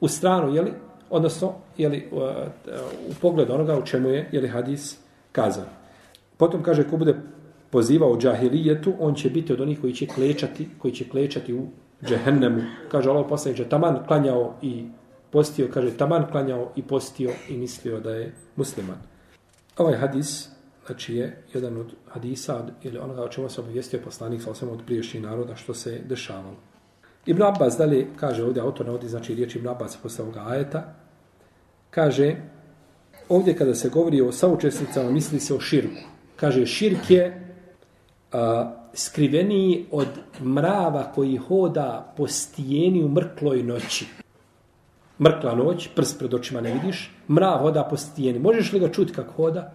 u 0.01 0.09
stranu, 0.09 0.55
jeli, 0.55 0.73
odnosno, 1.11 1.53
jeli, 1.79 2.09
u, 2.13 2.17
u 3.11 3.15
pogledu 3.21 3.53
onoga 3.53 3.79
u 3.79 3.87
čemu 3.87 4.09
je, 4.09 4.29
jeli, 4.33 4.49
hadis 4.49 4.99
kazan. 5.33 5.65
Potom 6.37 6.63
kaže, 6.63 6.89
ko 6.89 6.97
bude 6.97 7.15
pozivao 7.71 8.19
džahilijetu, 8.19 8.95
on 8.99 9.15
će 9.15 9.31
biti 9.31 9.53
od 9.53 9.61
onih 9.61 9.81
koji 9.81 9.93
će 9.93 10.07
klečati, 10.07 10.69
koji 10.79 10.95
će 10.95 11.09
klečati 11.09 11.55
u 11.55 11.67
džehennemu. 12.05 12.61
Kaže, 12.89 13.11
Allah 13.11 13.27
poslaniče, 13.29 13.69
taman 13.69 13.99
klanjao 14.07 14.55
i 14.63 14.85
postio, 15.31 15.69
kaže, 15.75 15.97
taman 15.97 16.27
klanjao 16.31 16.73
i 16.77 16.83
postio 16.83 17.31
i 17.49 17.57
mislio 17.57 18.01
da 18.01 18.11
je 18.11 18.33
musliman. 18.57 18.97
Ovaj 19.77 19.97
hadis, 19.97 20.49
znači 20.87 21.17
je 21.17 21.43
jedan 21.55 21.77
od 21.77 21.95
hadisa, 22.09 22.65
ili 22.83 22.99
onoga 22.99 23.23
o 23.23 23.29
čemu 23.29 23.49
se 23.49 23.61
obavijestio 23.61 24.01
poslanik 24.05 24.43
sa 24.43 24.51
osvijem 24.51 24.75
od 24.75 24.83
priješnjih 24.87 25.23
naroda, 25.23 25.57
što 25.57 25.75
se 25.75 26.01
dešavalo. 26.09 26.57
Ibn 27.27 27.43
Abbas 27.43 27.77
dalje 27.79 28.07
kaže 28.17 28.45
ovdje, 28.45 28.63
autor 28.63 28.87
navodi, 28.87 29.09
znači 29.09 29.35
riječ 29.35 29.57
Ibn 29.57 29.69
Abbas 29.69 29.97
posle 29.97 30.25
ovoga 30.25 30.45
ajeta, 30.47 30.95
kaže, 31.91 32.37
ovdje 33.29 33.57
kada 33.57 33.75
se 33.75 33.89
govori 33.89 34.21
o 34.21 34.33
saučesnicama, 34.33 35.11
misli 35.11 35.41
se 35.41 35.55
o 35.55 35.61
širku. 35.61 36.03
Kaže, 36.37 36.67
širk 36.67 37.11
je 37.11 37.55
a, 38.33 38.73
skriveniji 38.95 39.87
od 39.91 40.09
mrava 40.41 41.13
koji 41.15 41.37
hoda 41.37 42.15
po 42.17 42.27
stijeni 42.27 43.05
u 43.05 43.09
mrkloj 43.09 43.63
noći 43.63 44.07
mrkla 45.21 45.55
noć, 45.55 45.89
prst 45.95 46.19
pred 46.19 46.35
očima 46.35 46.61
ne 46.61 46.73
vidiš, 46.73 47.11
mrav 47.29 47.59
hoda 47.59 47.85
po 47.91 47.97
stijeni. 47.97 48.39
Možeš 48.39 48.73
li 48.73 48.81
ga 48.81 48.93
čuti 48.93 49.13
kako 49.13 49.33
hoda? 49.33 49.73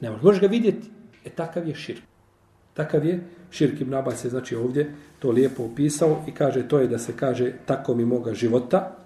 Ne 0.00 0.10
možeš. 0.10 0.22
Možeš 0.22 0.40
ga 0.40 0.46
vidjeti. 0.46 0.90
E 1.24 1.30
takav 1.30 1.68
je 1.68 1.74
širk. 1.74 2.02
Takav 2.74 3.04
je 3.04 3.20
širk 3.50 3.80
Ibn 3.80 3.94
Abbas 3.94 4.24
je 4.24 4.30
znači 4.30 4.56
ovdje 4.56 4.94
to 5.18 5.30
lijepo 5.30 5.64
opisao 5.64 6.24
i 6.26 6.32
kaže 6.32 6.68
to 6.68 6.78
je 6.78 6.88
da 6.88 6.98
se 6.98 7.16
kaže 7.16 7.52
tako 7.66 7.94
mi 7.94 8.04
moga 8.04 8.34
života 8.34 8.96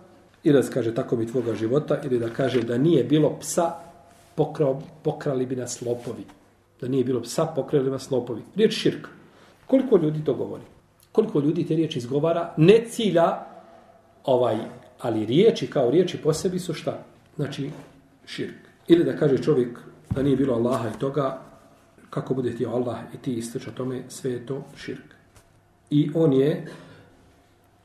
ili 0.44 0.54
da 0.54 0.62
se 0.62 0.72
kaže 0.72 0.94
tako 0.94 1.16
mi 1.16 1.26
tvoga 1.26 1.54
života 1.54 2.00
ili 2.04 2.18
da 2.18 2.28
kaže 2.28 2.62
da 2.62 2.78
nije 2.78 3.04
bilo 3.04 3.38
psa 3.40 3.72
pokrao, 4.34 4.82
pokrali 5.02 5.46
bi 5.46 5.56
nas 5.56 5.82
lopovi. 5.82 6.24
Da 6.80 6.88
nije 6.88 7.04
bilo 7.04 7.22
psa 7.22 7.46
pokrali 7.46 7.84
bi 7.84 7.90
nas 7.90 8.10
lopovi. 8.10 8.42
Riječ 8.56 8.74
širk. 8.74 9.08
Koliko 9.66 9.96
ljudi 9.96 10.24
to 10.24 10.34
govori? 10.34 10.62
Koliko 11.12 11.40
ljudi 11.40 11.66
te 11.66 11.76
riječi 11.76 11.98
izgovara? 11.98 12.54
Ne 12.56 12.84
cilja 12.88 13.46
ovaj 14.24 14.56
Ali 15.00 15.26
riječi 15.26 15.66
kao 15.66 15.90
riječi 15.90 16.18
po 16.22 16.32
sebi 16.32 16.58
su 16.58 16.74
šta? 16.74 17.04
Znači, 17.36 17.70
širk. 18.26 18.56
Ili 18.88 19.04
da 19.04 19.16
kaže 19.16 19.38
čovjek 19.42 19.78
da 20.10 20.22
nije 20.22 20.36
bilo 20.36 20.54
Allaha 20.54 20.88
i 20.88 20.98
toga, 20.98 21.38
kako 22.10 22.34
bude 22.34 22.56
ti 22.56 22.66
Allah 22.66 22.98
i 23.14 23.18
ti 23.18 23.34
istič 23.34 23.66
o 23.66 23.70
tome, 23.70 24.02
sve 24.08 24.30
je 24.30 24.46
to 24.46 24.64
širk. 24.76 25.14
I 25.90 26.10
on 26.14 26.32
je 26.32 26.66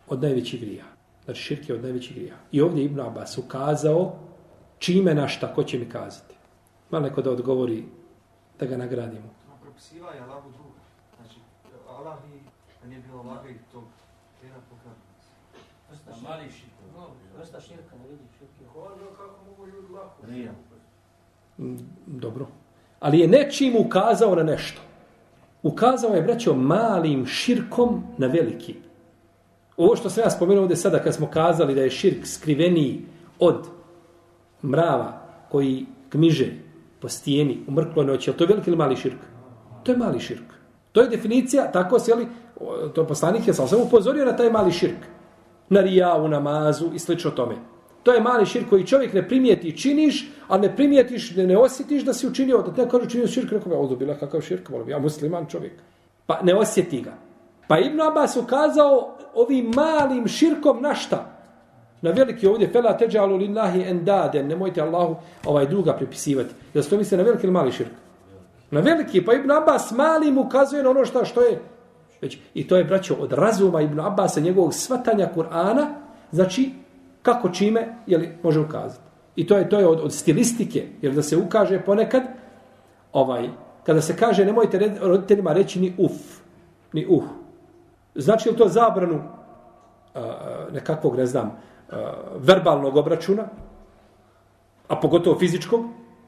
od 0.08 0.22
najvećih 0.22 0.62
grija. 0.62 0.86
Znači, 1.26 1.42
širk 1.42 1.70
je 1.70 1.76
od 1.76 1.84
najvećih 1.84 2.16
grija. 2.16 2.36
I 2.52 2.62
ovdje 2.62 2.84
Ibn 2.84 3.00
Abbas 3.00 3.38
ukazao 3.38 4.20
čime 4.80 5.14
na 5.14 5.28
šta, 5.28 5.54
ko 5.54 5.64
će 5.64 5.80
mi 5.80 5.90
kazati. 5.90 6.36
Malo 6.90 7.04
neko 7.04 7.22
da 7.22 7.32
odgovori 7.32 7.86
da 8.60 8.66
ga 8.66 8.78
nagradimo. 8.78 9.30
No, 9.48 9.54
propisiva 9.62 10.12
je 10.12 10.22
Allahu 10.22 10.52
druga. 10.52 10.80
Znači, 11.18 11.40
Allah 11.90 12.18
i, 12.34 12.40
da 12.82 12.88
nije 12.88 13.02
bilo 13.02 13.20
Allah 13.20 13.46
i 13.50 13.72
tog 13.72 13.84
tjera 14.42 14.56
pokazano. 14.70 14.96
Vrsta 15.90 16.12
mali 16.30 16.52
širka. 16.52 16.76
Vrsta 17.38 17.60
širka, 17.60 17.96
ne 17.96 18.08
vidi 18.10 18.24
širke. 18.40 18.66
Nije. 20.28 20.52
Mm, 20.52 20.75
Mm, 21.58 21.76
dobro. 22.06 22.48
Ali 23.00 23.20
je 23.20 23.28
nečim 23.28 23.76
ukazao 23.78 24.36
na 24.36 24.44
nešto. 24.44 24.82
Ukazao 25.64 26.16
je, 26.16 26.22
braćo, 26.22 26.54
malim 26.54 27.26
širkom 27.26 28.04
na 28.18 28.28
veliki. 28.28 28.76
Ovo 29.78 29.96
što 29.96 30.10
sam 30.10 30.24
ja 30.24 30.30
spomenuo 30.30 30.62
ovdje 30.62 30.78
sada, 30.78 31.00
kad 31.00 31.14
smo 31.14 31.28
kazali 31.28 31.76
da 31.76 31.82
je 31.82 31.90
širk 31.90 32.28
skriveniji 32.28 33.02
od 33.40 33.68
mrava 34.64 35.22
koji 35.52 35.86
kmiže 36.10 36.48
po 37.00 37.10
stijeni 37.10 37.58
u 37.68 37.72
mrkloj 37.72 38.06
noći, 38.06 38.30
je 38.30 38.38
to 38.38 38.44
je 38.44 38.48
veliki 38.48 38.70
ili 38.70 38.78
mali 38.78 38.96
širk? 38.96 39.20
To 39.84 39.92
je 39.92 39.98
mali 39.98 40.20
širk. 40.20 40.54
To 40.92 41.02
je 41.02 41.10
definicija, 41.10 41.72
tako 41.72 42.00
se, 42.00 42.12
jeli, 42.12 42.28
to 42.94 43.08
poslanik 43.08 43.48
je 43.48 43.54
sam 43.54 43.68
sam 43.68 43.82
upozorio 43.82 44.26
na 44.26 44.36
taj 44.36 44.52
mali 44.52 44.72
širk. 44.72 44.98
Na 45.70 45.82
rijavu, 45.82 46.28
namazu 46.28 46.92
i 46.94 47.00
slično 47.00 47.32
tome. 47.32 47.56
To 48.06 48.14
je 48.14 48.22
mali 48.22 48.46
širk 48.46 48.70
koji 48.70 48.86
čovjek 48.86 49.14
ne 49.14 49.28
primijeti 49.28 49.78
činiš, 49.78 50.32
a 50.48 50.58
ne 50.58 50.76
primijetiš, 50.76 51.36
ne, 51.36 51.48
ne 51.48 51.58
osjetiš 51.58 52.04
da 52.04 52.14
si 52.14 52.28
učinio, 52.28 52.62
da 52.62 52.74
te 52.74 52.90
kaže 52.90 53.06
učinio 53.06 53.28
širk, 53.28 53.52
rekao 53.52 53.70
bi, 53.70 53.76
ovo 53.76 53.96
bila 53.96 54.14
kakav 54.14 54.42
širk, 54.42 54.70
volim, 54.70 54.90
ja 54.90 55.00
musliman 55.00 55.46
čovjek. 55.50 55.74
Pa 56.26 56.42
ne 56.44 56.56
osjeti 56.56 57.02
ga. 57.02 57.14
Pa 57.68 57.80
Ibn 57.80 58.02
Abbas 58.02 58.38
ukazao 58.38 59.18
ovim 59.34 59.72
malim 59.76 60.28
širkom 60.28 60.82
na 60.82 60.96
šta? 60.96 61.32
Na 62.02 62.12
veliki 62.12 62.48
ovdje, 62.48 62.68
fela 62.68 62.98
teđalu 62.98 63.38
lillahi 63.38 63.82
endaden, 63.82 64.48
nemojte 64.48 64.82
Allahu 64.82 65.16
ovaj 65.46 65.66
druga 65.66 65.94
pripisivati. 65.94 66.54
Jel 66.74 66.84
se 66.84 66.90
to 66.90 66.98
misli 66.98 67.18
na 67.18 67.24
veliki 67.24 67.44
ili 67.44 67.54
mali 67.54 67.72
širk? 67.72 67.92
Na 68.72 68.80
veliki, 68.80 69.26
pa 69.26 69.34
Ibn 69.34 69.52
Abbas 69.52 69.92
malim 69.92 70.38
ukazuje 70.38 70.84
na 70.84 70.90
ono 70.90 71.06
šta 71.06 71.26
što 71.26 71.42
je. 71.42 71.62
Već, 72.22 72.38
I 72.54 72.68
to 72.68 72.78
je, 72.78 72.84
braćo, 72.84 73.16
od 73.20 73.34
razuma 73.34 73.82
Ibn 73.82 74.00
Abbasa, 74.00 74.40
njegovog 74.40 74.74
svatanja 74.74 75.30
Kur'ana, 75.36 75.86
znači, 76.32 76.72
kako 77.26 77.50
čime, 77.50 77.88
je 78.08 78.18
li 78.18 78.38
može 78.44 78.60
ukazati. 78.60 79.04
I 79.36 79.48
to 79.48 79.58
je 79.58 79.70
to 79.70 79.80
je 79.80 79.88
od, 79.88 80.00
od 80.00 80.14
stilistike, 80.14 80.88
jer 81.02 81.14
da 81.14 81.24
se 81.24 81.38
ukaže 81.38 81.82
ponekad, 81.82 82.24
ovaj, 83.14 83.50
kada 83.84 84.02
se 84.02 84.16
kaže, 84.18 84.46
nemojte 84.46 84.80
red- 84.80 85.00
roditeljima 85.02 85.54
reći 85.54 85.80
ni 85.80 85.94
uf, 85.98 86.40
ni 86.94 87.06
uh. 87.10 87.24
Znači 88.16 88.50
li 88.50 88.56
to 88.56 88.68
zabranu 88.68 89.16
uh, 89.16 90.22
nekakvog, 90.74 91.18
ne 91.18 91.26
znam, 91.26 91.48
uh, 91.48 91.98
verbalnog 92.38 92.98
obračuna, 92.98 93.48
a 94.88 94.96
pogotovo 94.96 95.40
fizičkog, 95.40 95.86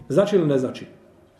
znači 0.10 0.36
ili 0.36 0.48
ne 0.48 0.58
znači? 0.58 0.88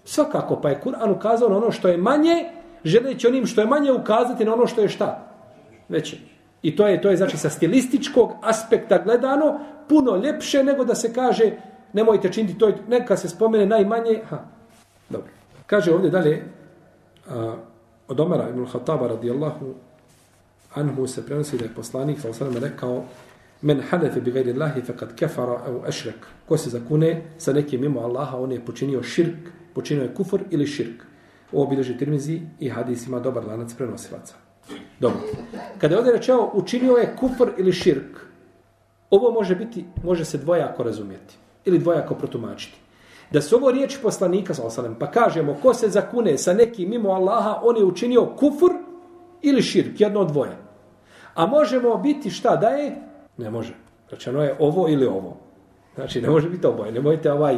Svakako, 0.06 0.62
pa 0.62 0.70
je 0.70 0.82
Kur'an 0.86 1.12
ukazao 1.12 1.50
na 1.50 1.58
ono 1.58 1.72
što 1.72 1.88
je 1.88 1.98
manje, 1.98 2.50
želeći 2.84 3.28
onim 3.28 3.46
što 3.46 3.62
je 3.62 3.68
manje 3.68 3.92
ukazati 3.92 4.46
na 4.46 4.54
ono 4.54 4.68
što 4.68 4.82
je 4.82 4.90
šta? 4.90 5.28
Veće. 5.90 6.37
I 6.68 6.76
to 6.76 6.88
je, 6.88 7.02
to 7.02 7.10
je 7.10 7.18
znači 7.18 7.38
sa 7.38 7.50
stilističkog 7.50 8.32
aspekta 8.42 8.98
gledano 9.04 9.60
puno 9.90 10.16
ljepše 10.16 10.64
nego 10.64 10.86
da 10.86 10.96
se 10.96 11.14
kaže 11.14 11.52
nemojte 11.94 12.32
činiti 12.32 12.60
to, 12.60 12.72
neka 12.88 13.18
se 13.18 13.30
spomene 13.30 13.66
najmanje. 13.66 14.20
Ha. 14.30 14.38
Dobro. 15.10 15.28
Kaže 15.66 15.94
ovdje 15.94 16.10
dalje 16.10 16.44
a, 17.30 17.56
od 18.08 18.20
Omara 18.20 18.50
ibn 18.50 18.66
Khattaba 18.66 19.08
radijallahu 19.08 19.74
anhu 20.76 21.08
se 21.08 21.26
prenosi 21.26 21.58
da 21.58 21.66
je 21.66 21.76
poslanik 21.76 22.20
sa 22.20 22.30
osanem 22.30 22.64
rekao 22.64 23.04
men 23.62 23.82
halefe 23.90 24.22
bi 24.22 24.32
gajri 24.32 24.52
Allahi 24.52 24.82
fekad 24.82 25.16
kefara 25.16 25.62
au 25.68 25.86
ešrek. 25.88 26.28
Ko 26.48 26.58
se 26.58 26.70
zakune 26.70 27.22
sa 27.38 27.54
nekim 27.54 27.82
mimo 27.82 28.00
Allaha, 28.00 28.38
on 28.38 28.52
je 28.52 28.66
počinio 28.66 29.04
širk, 29.04 29.50
počinio 29.74 30.04
je 30.04 30.14
kufr 30.14 30.44
ili 30.50 30.68
širk. 30.68 31.04
Ovo 31.52 31.66
bilježi 31.70 31.98
Tirmizi 31.98 32.42
i 32.60 32.70
hadis 32.70 33.08
ima 33.08 33.20
dobar 33.20 33.46
lanac 33.46 33.74
prenosilaca. 33.74 34.47
Dobro. 35.00 35.20
Kada 35.78 35.96
je 35.96 36.00
ovdje 36.00 36.14
rečeno 36.14 36.50
učinio 36.54 36.94
je 36.94 37.16
kufr 37.20 37.50
ili 37.58 37.74
širk, 37.74 38.18
ovo 39.10 39.32
može 39.32 39.56
biti, 39.56 39.86
može 40.04 40.26
se 40.26 40.38
dvojako 40.38 40.84
razumjeti 40.84 41.36
ili 41.66 41.80
dvojako 41.80 42.16
protumačiti. 42.16 42.78
Da 43.32 43.42
su 43.42 43.56
ovo 43.56 43.72
riječi 43.72 44.00
poslanika, 44.02 44.54
sallam, 44.54 44.96
pa 45.00 45.12
kažemo, 45.12 45.58
ko 45.62 45.74
se 45.74 45.90
zakune 45.90 46.38
sa 46.38 46.54
nekim 46.54 46.90
mimo 46.90 47.10
Allaha, 47.10 47.60
on 47.64 47.78
je 47.78 47.84
učinio 47.84 48.26
kufur 48.26 48.72
ili 49.42 49.62
širk, 49.62 50.02
jedno 50.02 50.20
od 50.20 50.28
dvoje. 50.28 50.58
A 51.36 51.46
možemo 51.46 51.98
biti 51.98 52.30
šta 52.30 52.56
da 52.56 52.68
je? 52.68 52.96
Ne 53.38 53.50
može. 53.50 53.74
Rečeno 54.12 54.44
je 54.44 54.56
ovo 54.60 54.90
ili 54.90 55.06
ovo. 55.06 55.38
Znači, 55.96 56.22
ne 56.22 56.30
može 56.30 56.50
biti 56.50 56.68
oboje. 56.68 56.92
Nemojte 56.92 57.32
ovaj... 57.32 57.58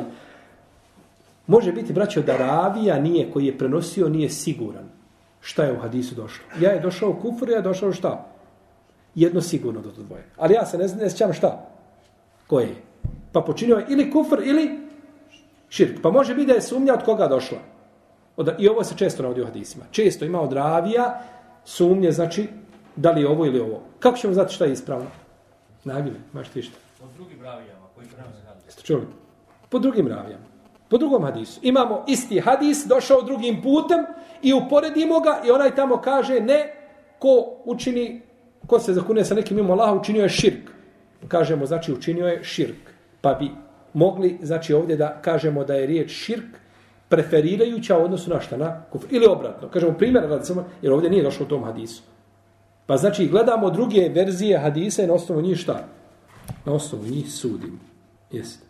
Može 1.48 1.72
biti, 1.72 1.94
braćo, 1.94 2.22
da 2.22 2.38
ravija 2.38 3.00
nije, 3.00 3.32
koji 3.32 3.46
je 3.46 3.58
prenosio, 3.58 4.10
nije 4.10 4.30
siguran. 4.30 4.99
Šta 5.42 5.64
je 5.64 5.74
u 5.74 5.80
hadisu 5.80 6.16
došlo? 6.16 6.46
Ja 6.60 6.72
je 6.72 6.80
došao 6.80 7.14
kufur, 7.14 7.50
ja 7.50 7.56
je 7.56 7.62
došao 7.62 7.94
šta? 7.94 8.26
Jedno 9.16 9.42
sigurno 9.42 9.82
do 9.82 9.92
to 9.92 10.02
dvoje. 10.02 10.24
Ali 10.38 10.54
ja 10.54 10.66
se 10.66 10.78
ne, 10.78 10.88
ne 10.88 11.10
sjećam 11.10 11.34
šta? 11.34 11.66
Koje 12.48 12.64
je? 12.64 12.76
Pa 13.32 13.42
počinio 13.42 13.76
je 13.76 13.86
ili 13.90 14.12
kufr 14.12 14.42
ili 14.44 14.80
širk. 15.70 16.02
Pa 16.02 16.12
može 16.12 16.36
biti 16.36 16.48
da 16.48 16.54
je 16.54 16.62
sumnja 16.62 16.94
od 16.94 17.04
koga 17.04 17.28
došla. 17.28 17.58
Od, 18.38 18.56
I 18.60 18.68
ovo 18.68 18.84
se 18.84 18.96
često 18.98 19.24
navodi 19.24 19.42
u 19.42 19.46
hadisima. 19.46 19.86
Često 19.92 20.26
ima 20.26 20.42
od 20.42 20.54
ravija 20.54 21.22
sumnje, 21.66 22.12
znači, 22.12 22.48
da 22.96 23.12
li 23.12 23.22
je 23.22 23.28
ovo 23.28 23.46
ili 23.46 23.60
ovo. 23.60 23.82
Kako 24.00 24.18
ćemo 24.18 24.34
znati 24.34 24.54
šta 24.54 24.66
je 24.66 24.74
ispravno? 24.74 25.08
Nagile, 25.84 26.16
maš 26.34 26.50
ti 26.50 26.62
šta. 26.62 26.78
Od 27.04 27.10
drugim 27.16 27.44
ravijama 27.44 27.86
koji 27.96 28.08
prenose 28.08 28.42
hadis. 28.48 28.66
Jeste 28.66 28.82
čuli? 28.82 29.06
Po 29.70 29.80
drugim 29.80 30.08
ravijama. 30.08 30.46
Po 30.90 30.98
drugom 30.98 31.24
hadisu. 31.24 31.60
Imamo 31.64 32.04
isti 32.08 32.40
hadis, 32.40 32.86
došao 32.86 33.22
drugim 33.22 33.62
putem 33.62 34.06
i 34.42 34.54
uporedimo 34.54 35.20
ga 35.20 35.42
i 35.48 35.52
onaj 35.52 35.76
tamo 35.76 35.98
kaže 35.98 36.40
ne 36.40 36.74
ko 37.20 37.58
učini, 37.66 38.22
ko 38.68 38.80
se 38.80 38.94
zakune 38.94 39.26
sa 39.26 39.36
nekim 39.36 39.58
mimo 39.58 39.74
Allaha, 39.74 39.94
učinio 39.94 40.24
je 40.24 40.30
širk. 40.30 40.70
Kažemo, 41.28 41.66
znači 41.66 41.94
učinio 41.94 42.28
je 42.28 42.44
širk. 42.44 42.90
Pa 43.22 43.34
bi 43.34 43.52
mogli, 43.94 44.38
znači 44.42 44.74
ovdje 44.74 44.98
da 44.98 45.22
kažemo 45.22 45.64
da 45.64 45.74
je 45.74 45.88
riječ 45.88 46.12
širk 46.12 46.58
preferirajuća 47.10 47.98
u 47.98 48.04
odnosu 48.04 48.30
na 48.30 48.40
šta, 48.40 48.58
na 48.58 48.82
kufr. 48.92 49.06
Ili 49.10 49.26
obratno. 49.26 49.70
Kažemo 49.70 49.94
primjer, 49.98 50.30
radi 50.30 50.54
jer 50.82 50.94
ovdje 50.94 51.10
nije 51.10 51.24
došlo 51.24 51.46
u 51.46 51.50
tom 51.50 51.64
hadisu. 51.64 52.04
Pa 52.86 52.98
znači 52.98 53.28
gledamo 53.28 53.70
druge 53.70 54.10
verzije 54.10 54.58
hadisa 54.58 55.04
i 55.04 55.08
na 55.08 55.14
osnovu 55.14 55.42
njih 55.42 55.58
šta? 55.58 55.88
Na 56.66 56.74
osnovu 56.74 57.04
njih 57.06 57.34
sudim. 57.34 57.80
Jeste. 58.32 58.69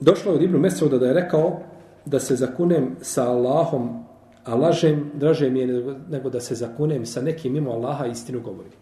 Došlo 0.00 0.32
je 0.32 0.36
od 0.36 0.42
Ibnu 0.42 0.58
Mesauda 0.58 0.98
da 0.98 1.06
je 1.06 1.14
rekao 1.14 1.60
da 2.04 2.20
se 2.20 2.36
zakunem 2.36 2.96
sa 3.00 3.30
Allahom, 3.30 4.04
a 4.44 4.54
lažem, 4.54 5.10
draže 5.14 5.50
mi 5.50 5.60
je 5.60 5.66
nego, 5.66 5.94
nego 6.10 6.30
da 6.30 6.40
se 6.40 6.54
zakunem 6.54 7.06
sa 7.06 7.22
nekim 7.22 7.52
mimo 7.52 7.70
Allaha 7.70 8.06
istinu 8.06 8.40
govorim. 8.40 8.72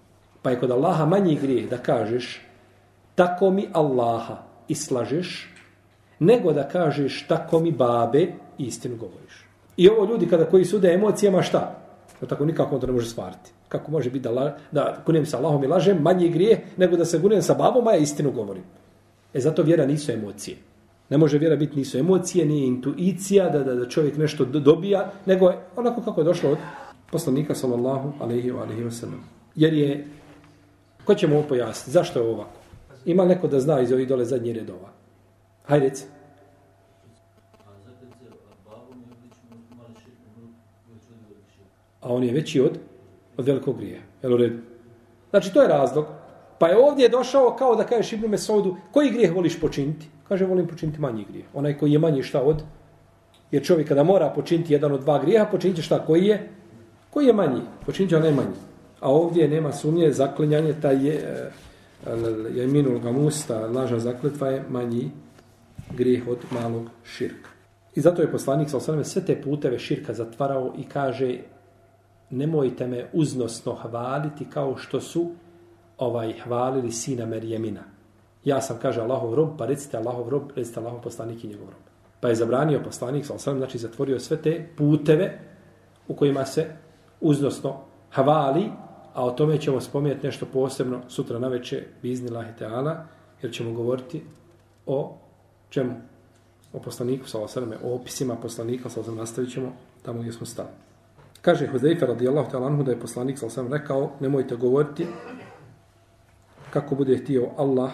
Pa 0.42 0.50
je 0.50 0.60
kod 0.60 0.70
Allaha 0.70 1.06
manji 1.06 1.38
grijeh 1.42 1.70
da 1.70 1.78
kažeš 1.78 2.40
tako 3.14 3.50
mi 3.50 3.68
Allaha 3.72 4.36
i 4.68 4.74
slažeš, 4.74 5.54
nego 6.18 6.52
da 6.52 6.68
kažeš 6.68 7.26
tako 7.28 7.60
mi 7.60 7.72
babe 7.72 8.22
i 8.58 8.64
istinu 8.64 8.96
govoriš. 8.96 9.46
I 9.76 9.88
ovo 9.88 10.04
ljudi 10.04 10.28
kada 10.28 10.44
koji 10.44 10.64
sude 10.64 10.92
emocijama 10.92 11.42
šta? 11.42 11.78
Da 12.20 12.26
tako 12.26 12.44
nikako 12.44 12.78
to 12.78 12.86
ne 12.86 12.92
može 12.92 13.08
stvariti. 13.08 13.50
Kako 13.68 13.90
može 13.90 14.10
biti 14.10 14.22
da, 14.22 14.30
la, 14.30 14.56
da 14.72 15.02
kunem 15.06 15.26
sa 15.26 15.38
Allahom 15.38 15.64
i 15.64 15.66
lažem, 15.66 15.98
manji 16.02 16.28
grije 16.28 16.64
nego 16.76 16.96
da 16.96 17.04
se 17.04 17.20
kunem 17.20 17.42
sa 17.42 17.54
babom, 17.54 17.88
a 17.88 17.92
ja 17.92 17.96
istinu 17.96 18.30
govorim. 18.30 18.62
E 19.34 19.40
zato 19.40 19.62
vjera 19.62 19.86
nisu 19.86 20.12
emocije. 20.12 20.56
Ne 21.10 21.18
može 21.18 21.38
vjera 21.38 21.56
biti 21.56 21.76
nisu 21.76 21.98
emocije, 21.98 22.46
nije 22.46 22.66
intuicija 22.66 23.48
da, 23.48 23.64
da, 23.64 23.74
da 23.74 23.88
čovjek 23.88 24.16
nešto 24.16 24.44
dobija, 24.44 25.12
nego 25.26 25.48
je 25.48 25.58
onako 25.76 26.02
kako 26.02 26.20
je 26.20 26.24
došlo 26.24 26.50
od 26.50 26.58
poslanika 27.10 27.54
sallallahu 27.54 28.12
alaihi 28.20 28.52
wa 28.52 28.62
alaihi 28.62 28.84
wa 28.84 28.90
sallam. 28.90 29.24
Jer 29.54 29.74
je, 29.74 30.06
ko 31.04 31.14
će 31.14 31.26
mu 31.26 31.36
ovo 31.36 31.48
pojasniti? 31.48 31.90
Zašto 31.90 32.18
je 32.18 32.24
ovo 32.24 32.34
ovako? 32.34 32.58
Ima 33.04 33.24
neko 33.24 33.48
da 33.48 33.60
zna 33.60 33.80
iz 33.80 33.92
ovih 33.92 34.08
dole 34.08 34.24
zadnjih 34.24 34.56
redova? 34.56 34.90
Hajde 35.64 35.88
reci. 35.88 36.04
A 42.00 42.12
on 42.14 42.24
je 42.24 42.32
veći 42.32 42.60
od, 42.60 42.78
od 43.36 43.46
velikog 43.46 43.78
grija. 43.78 44.00
Jel 44.22 44.34
u 44.34 44.36
redu? 44.36 44.58
Znači, 45.30 45.52
to 45.52 45.62
je 45.62 45.68
razlog. 45.68 46.06
Pa 46.58 46.68
je 46.68 46.78
ovdje 46.78 47.08
došao 47.08 47.56
kao 47.58 47.76
da 47.76 47.84
kažeš 47.84 48.12
Ibnu 48.12 48.28
Mesaudu, 48.28 48.76
koji 48.92 49.10
grijeh 49.10 49.34
voliš 49.34 49.60
počiniti? 49.60 50.06
Kaže, 50.28 50.44
volim 50.44 50.66
počiniti 50.66 51.00
manji 51.00 51.24
grijeh. 51.30 51.46
Onaj 51.54 51.78
koji 51.78 51.92
je 51.92 51.98
manji 51.98 52.22
šta 52.22 52.42
od? 52.42 52.62
Jer 53.50 53.64
čovjek 53.64 53.88
kada 53.88 54.02
mora 54.02 54.32
počiniti 54.34 54.72
jedan 54.72 54.92
od 54.92 55.00
dva 55.00 55.18
grijeha, 55.18 55.44
počinit 55.44 55.76
će 55.76 55.82
šta? 55.82 56.06
Koji 56.06 56.24
je? 56.26 56.48
Koji 57.10 57.26
je 57.26 57.32
manji? 57.32 57.60
Počinit 57.86 58.10
će 58.10 58.16
onaj 58.16 58.32
manji. 58.32 58.56
A 59.00 59.10
ovdje 59.10 59.48
nema 59.48 59.72
sumnje, 59.72 60.12
zaklinjanje, 60.12 60.74
taj 60.82 61.06
je, 61.06 61.14
eh, 62.06 62.10
je 62.54 62.66
minul 62.66 62.98
gamus, 62.98 63.46
ta 63.46 63.66
laža 63.66 63.98
zakletva 63.98 64.48
je 64.48 64.64
manji 64.68 65.10
grijeh 65.96 66.28
od 66.28 66.38
malog 66.50 66.90
širka. 67.04 67.50
I 67.94 68.00
zato 68.00 68.22
je 68.22 68.32
poslanik 68.32 68.70
sa 68.70 68.76
osvrame 68.76 69.04
sve 69.04 69.24
te 69.24 69.42
puteve 69.42 69.78
širka 69.78 70.14
zatvarao 70.14 70.72
i 70.78 70.84
kaže 70.84 71.38
nemojte 72.30 72.86
me 72.86 73.06
uznosno 73.12 73.74
hvaliti 73.74 74.44
kao 74.50 74.76
što 74.76 75.00
su 75.00 75.30
ovaj 75.98 76.34
hvalili 76.44 76.92
sina 76.92 77.26
Merjemina. 77.26 77.82
Ja 78.44 78.60
sam, 78.60 78.78
kaže 78.82 79.00
Allahov 79.00 79.34
rob, 79.34 79.48
pa 79.58 79.66
recite 79.66 79.96
Allahov 79.96 80.28
rob, 80.28 80.42
recite 80.56 80.80
Allahov 80.80 81.00
poslanik 81.00 81.44
i 81.44 81.48
njegov 81.48 81.66
rob. 81.66 81.82
Pa 82.20 82.28
je 82.28 82.34
zabranio 82.34 82.80
poslanik, 82.84 83.26
sal 83.26 83.38
sam, 83.38 83.58
znači 83.58 83.78
zatvorio 83.78 84.20
sve 84.20 84.36
te 84.36 84.68
puteve 84.76 85.38
u 86.08 86.14
kojima 86.14 86.44
se 86.44 86.66
uznosno 87.20 87.76
hvali, 88.14 88.70
a 89.14 89.24
o 89.24 89.30
tome 89.30 89.60
ćemo 89.60 89.80
spomenuti 89.80 90.26
nešto 90.26 90.46
posebno 90.52 91.00
sutra 91.08 91.38
na 91.38 91.48
večer, 91.48 91.84
bizni 92.02 92.30
lahi 92.30 92.56
teala, 92.58 93.04
jer 93.42 93.52
ćemo 93.52 93.72
govoriti 93.72 94.22
o 94.86 95.16
čemu? 95.70 95.92
O 96.72 96.78
poslaniku, 96.78 97.28
sal 97.28 97.48
sam, 97.48 97.72
o 97.84 97.94
opisima 97.94 98.36
poslanika, 98.36 98.90
sal 98.90 99.04
sam, 99.04 99.16
nastavit 99.16 99.52
ćemo 99.52 99.72
tamo 100.02 100.20
gdje 100.20 100.32
smo 100.32 100.46
stali. 100.46 100.68
Kaže 101.42 101.66
Huzeifa 101.66 102.06
radijallahu 102.06 102.50
ta'ala 102.50 102.66
anhu 102.66 102.82
da 102.82 102.90
je 102.90 103.00
poslanik 103.00 103.38
sal 103.38 103.50
sam 103.50 103.72
rekao, 103.72 104.10
nemojte 104.20 104.56
govoriti 104.56 105.06
kako 106.70 106.94
bude 106.94 107.16
htio 107.16 107.48
Allah 107.56 107.90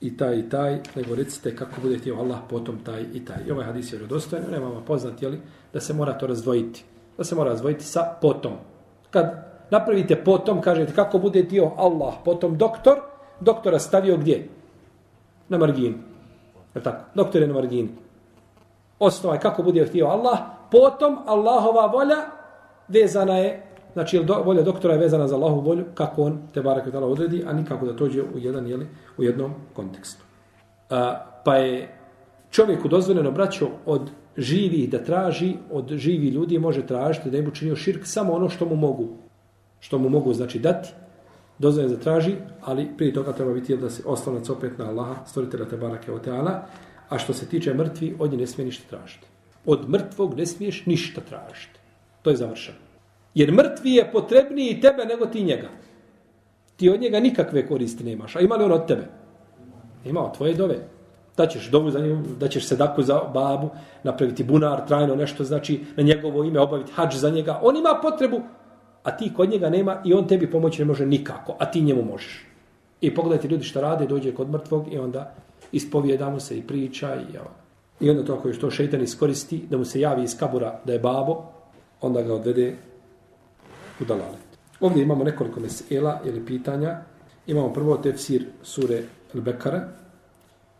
i 0.00 0.16
taj 0.16 0.38
i 0.38 0.48
taj, 0.48 0.78
nego 0.96 1.14
recite 1.14 1.56
kako 1.56 1.80
bude 1.82 1.98
htio 1.98 2.16
Allah 2.16 2.38
potom 2.50 2.78
taj 2.84 3.04
i 3.14 3.24
taj. 3.24 3.36
I 3.46 3.50
ovaj 3.50 3.66
hadis 3.66 3.92
je 3.92 3.98
rodostojen, 3.98 4.44
nema 4.50 4.66
vama 4.66 4.80
poznat, 4.80 5.22
jeli, 5.22 5.40
da 5.72 5.80
se 5.80 5.94
mora 5.94 6.12
to 6.12 6.26
razdvojiti. 6.26 6.84
Da 7.18 7.24
se 7.24 7.34
mora 7.34 7.50
razdvojiti 7.50 7.84
sa 7.84 8.16
potom. 8.20 8.52
Kad 9.10 9.48
napravite 9.70 10.16
potom, 10.24 10.60
kažete 10.60 10.94
kako 10.94 11.18
bude 11.18 11.42
htio 11.42 11.72
Allah, 11.76 12.14
potom 12.24 12.58
doktor, 12.58 13.00
doktora 13.40 13.78
stavio 13.78 14.16
gdje? 14.16 14.48
Na 15.48 15.58
margin. 15.58 15.94
Je 16.74 16.82
tako? 16.82 17.04
Doktor 17.14 17.42
je 17.42 17.48
na 17.48 17.54
margin. 17.54 17.88
Osnova 18.98 19.34
je 19.34 19.40
kako 19.40 19.62
bude 19.62 19.86
htio 19.86 20.06
Allah, 20.06 20.38
potom 20.70 21.18
Allahova 21.26 21.86
volja 21.86 22.16
vezana 22.88 23.38
je 23.38 23.67
Znači, 23.92 24.24
do, 24.24 24.34
volja 24.34 24.62
doktora 24.62 24.94
je 24.94 25.00
vezana 25.00 25.28
za 25.28 25.36
Allahu 25.36 25.60
volju, 25.60 25.84
kako 25.94 26.22
on 26.22 26.38
te 26.54 26.62
barak 26.62 26.86
i 26.86 26.96
odredi, 26.96 27.44
a 27.46 27.52
nikako 27.52 27.86
da 27.86 27.96
tođe 27.96 28.22
u, 28.22 28.38
jedan, 28.38 28.66
jeli, 28.66 28.86
u 29.18 29.22
jednom 29.22 29.54
kontekstu. 29.72 30.24
A, 30.90 31.24
pa 31.44 31.56
je 31.56 31.98
čovjeku 32.50 32.88
dozvoljeno 32.88 33.30
braćo 33.30 33.68
od 33.86 34.10
živih 34.36 34.90
da 34.90 35.04
traži, 35.04 35.54
od 35.70 35.92
živi 35.92 36.28
ljudi 36.28 36.58
može 36.58 36.86
tražiti 36.86 37.30
da 37.30 37.38
im 37.38 37.48
učinio 37.48 37.76
širk 37.76 38.06
samo 38.06 38.32
ono 38.32 38.48
što 38.48 38.66
mu 38.66 38.76
mogu. 38.76 39.08
Što 39.80 39.98
mu 39.98 40.08
mogu 40.08 40.34
znači 40.34 40.58
dati, 40.58 40.88
dozvoljeno 41.58 41.94
da 41.94 42.00
traži, 42.00 42.34
ali 42.60 42.88
prije 42.96 43.14
toga 43.14 43.32
treba 43.32 43.52
biti 43.52 43.76
da 43.76 43.90
se 43.90 44.02
oslonac 44.06 44.48
opet 44.50 44.78
na 44.78 44.88
Allaha, 44.88 45.26
stvoritelja 45.26 45.64
te 45.64 45.76
barake 45.76 46.12
o 46.12 46.18
teala, 46.18 46.66
a 47.08 47.18
što 47.18 47.32
se 47.32 47.46
tiče 47.46 47.74
mrtvi, 47.74 48.16
od 48.18 48.30
nje 48.30 48.38
ne 48.38 48.46
smije 48.46 48.66
ništa 48.66 48.96
tražiti. 48.96 49.26
Od 49.66 49.88
mrtvog 49.90 50.34
ne 50.34 50.46
smiješ 50.46 50.86
ništa 50.86 51.20
tražiti. 51.20 51.80
To 52.22 52.30
je 52.30 52.36
završeno. 52.36 52.87
Jer 53.34 53.52
mrtvi 53.52 53.94
je 53.94 54.12
potrebniji 54.12 54.80
tebe 54.80 55.04
nego 55.04 55.26
ti 55.26 55.42
njega. 55.44 55.68
Ti 56.76 56.90
od 56.90 57.00
njega 57.00 57.20
nikakve 57.20 57.66
koristi 57.66 58.04
nemaš. 58.04 58.36
A 58.36 58.40
ima 58.40 58.54
li 58.54 58.64
on 58.64 58.72
od 58.72 58.86
tebe? 58.86 59.08
Ima 60.04 60.24
od 60.24 60.36
tvoje 60.36 60.54
dove. 60.54 60.78
Da 61.36 61.46
ćeš 61.46 61.70
dovu 61.70 61.90
za 61.90 62.00
njim, 62.00 62.24
da 62.40 62.48
ćeš 62.48 62.66
sedaku 62.66 63.02
za 63.02 63.20
babu, 63.34 63.70
napraviti 64.02 64.44
bunar, 64.44 64.86
trajno 64.86 65.16
nešto, 65.16 65.44
znači 65.44 65.80
na 65.96 66.02
njegovo 66.02 66.44
ime 66.44 66.60
obaviti 66.60 66.92
hađ 66.92 67.14
za 67.14 67.30
njega. 67.30 67.60
On 67.62 67.76
ima 67.76 67.98
potrebu, 68.02 68.40
a 69.02 69.16
ti 69.16 69.32
kod 69.36 69.50
njega 69.50 69.70
nema 69.70 70.02
i 70.04 70.14
on 70.14 70.26
tebi 70.26 70.50
pomoći 70.50 70.82
ne 70.82 70.86
može 70.86 71.06
nikako, 71.06 71.56
a 71.58 71.70
ti 71.70 71.80
njemu 71.80 72.04
možeš. 72.04 72.46
I 73.00 73.14
pogledajte 73.14 73.48
ljudi 73.48 73.64
što 73.64 73.80
rade, 73.80 74.06
dođe 74.06 74.34
kod 74.34 74.50
mrtvog 74.50 74.92
i 74.92 74.98
onda 74.98 75.34
ispovijeda 75.72 76.30
mu 76.30 76.40
se 76.40 76.58
i 76.58 76.62
priča 76.62 77.14
i, 77.14 77.36
evo. 77.36 77.50
i 78.00 78.10
onda 78.10 78.24
to 78.24 78.34
ako 78.34 78.48
je 78.48 78.54
što 78.54 78.70
šeitan 78.70 79.02
iskoristi, 79.02 79.62
da 79.70 79.78
mu 79.78 79.84
se 79.84 80.00
javi 80.00 80.22
iz 80.22 80.38
kabura 80.38 80.80
da 80.84 80.92
je 80.92 80.98
babo, 80.98 81.44
onda 82.00 82.22
ga 82.22 82.34
odvede 82.34 82.76
u 84.00 84.04
dalalet. 84.04 84.48
Ovdje 84.80 85.02
imamo 85.02 85.24
nekoliko 85.24 85.60
mesela 85.60 86.20
ili 86.24 86.46
pitanja. 86.46 87.00
Imamo 87.46 87.72
prvo 87.72 87.96
tefsir 87.96 88.46
sure 88.62 89.02
Al-Bekara, 89.34 89.80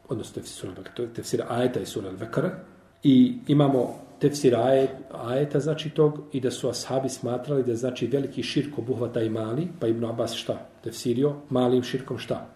odnosno 0.08 0.34
tefsir 0.34 0.56
sure 0.56 0.72
Al-Bekara, 0.72 1.14
tefsir 1.14 1.42
ajeta 1.48 1.80
i 1.80 1.86
sure 1.86 2.10
Al-Bekara. 2.10 2.50
I 3.02 3.38
imamo 3.46 3.94
tefsir 4.20 4.56
ajet, 4.56 4.90
ajeta, 5.12 5.60
znači 5.60 5.90
tog, 5.90 6.20
i 6.32 6.40
da 6.40 6.50
su 6.50 6.68
ashabi 6.68 7.08
smatrali 7.08 7.64
da 7.64 7.76
znači 7.76 8.06
veliki 8.06 8.42
širk 8.42 8.78
obuhvata 8.78 9.22
i 9.22 9.30
mali, 9.30 9.68
pa 9.80 9.86
Ibn 9.86 10.04
Abbas 10.04 10.34
šta? 10.34 10.66
Tefsirio, 10.84 11.34
malim 11.50 11.82
širkom 11.82 12.18
šta? 12.18 12.46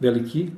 Veliki, 0.00 0.50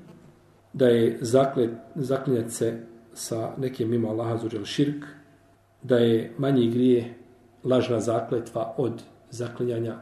da 0.73 0.87
je 0.87 1.19
zaklet, 1.21 1.71
zaklinjat 1.95 2.51
se 2.51 2.81
sa 3.15 3.51
nekim 3.59 3.91
mimo 3.91 4.09
Allaha 4.09 4.37
zuđel 4.37 4.65
širk, 4.65 5.05
da 5.83 5.97
je 5.97 6.33
manji 6.39 6.71
grije 6.71 7.15
lažna 7.67 8.01
zakletva 8.01 8.75
od 8.77 9.03
zaklinjanja 9.31 9.97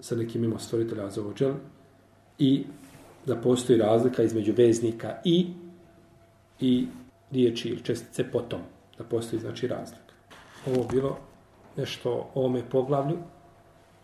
sa 0.00 0.16
nekim 0.16 0.40
mimo 0.40 0.58
stvoritelja 0.58 1.10
za 1.10 1.26
ođel 1.26 1.54
i 2.38 2.64
da 3.26 3.36
postoji 3.36 3.78
razlika 3.78 4.22
između 4.22 4.52
veznika 4.56 5.16
i 5.24 5.46
i 6.60 6.86
riječi 7.30 7.68
ili 7.68 7.84
čestice 7.84 8.30
potom. 8.30 8.60
Da 8.98 9.04
postoji 9.04 9.40
znači 9.40 9.68
razlika. 9.68 10.14
Ovo 10.66 10.84
bilo 10.92 11.18
nešto 11.76 12.10
o 12.10 12.30
ovome 12.34 12.62
poglavlju, 12.70 13.18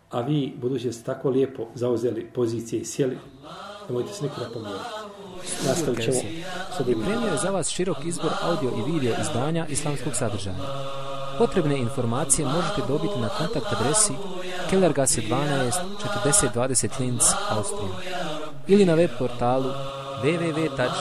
a 0.09 0.21
vi, 0.21 0.53
budući 0.61 0.87
da 0.87 0.93
ste 0.93 1.03
tako 1.03 1.29
lijepo 1.29 1.67
zauzeli 1.75 2.29
pozicije 2.33 2.81
i 2.81 2.85
sjeli, 2.85 3.17
nemojte 3.87 4.13
se 4.13 4.23
nikoga 4.23 4.49
pomijeniti. 4.53 4.85
Nastavit 5.67 6.03
ćemo. 6.03 6.17
Pripremio 6.83 7.27
je 7.27 7.37
za 7.37 7.49
vas 7.49 7.69
širok 7.69 7.97
izbor 8.05 8.31
audio 8.41 8.69
i 8.69 8.91
video 8.91 9.13
izdanja 9.21 9.65
islamskog 9.69 10.15
sadržaja. 10.15 11.06
Potrebne 11.37 11.77
informacije 11.77 12.45
možete 12.47 12.81
dobiti 12.87 13.19
na 13.19 13.29
kontakt 13.29 13.65
adresi 13.73 14.13
Kellergasse 14.69 15.21
12 15.21 15.71
4020 16.55 16.99
Linz, 16.99 17.23
Austrija. 17.49 17.93
Ili 18.67 18.85
na 18.85 18.93
web 18.93 19.09
portalu 19.19 19.69
www.kevser.eu 20.23 20.97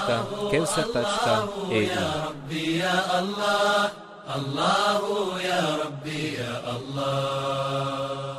Allahu 4.26 5.38
ya 5.38 5.76
Rabbi 5.84 6.34
ya 6.34 6.60
Allah. 6.66 8.35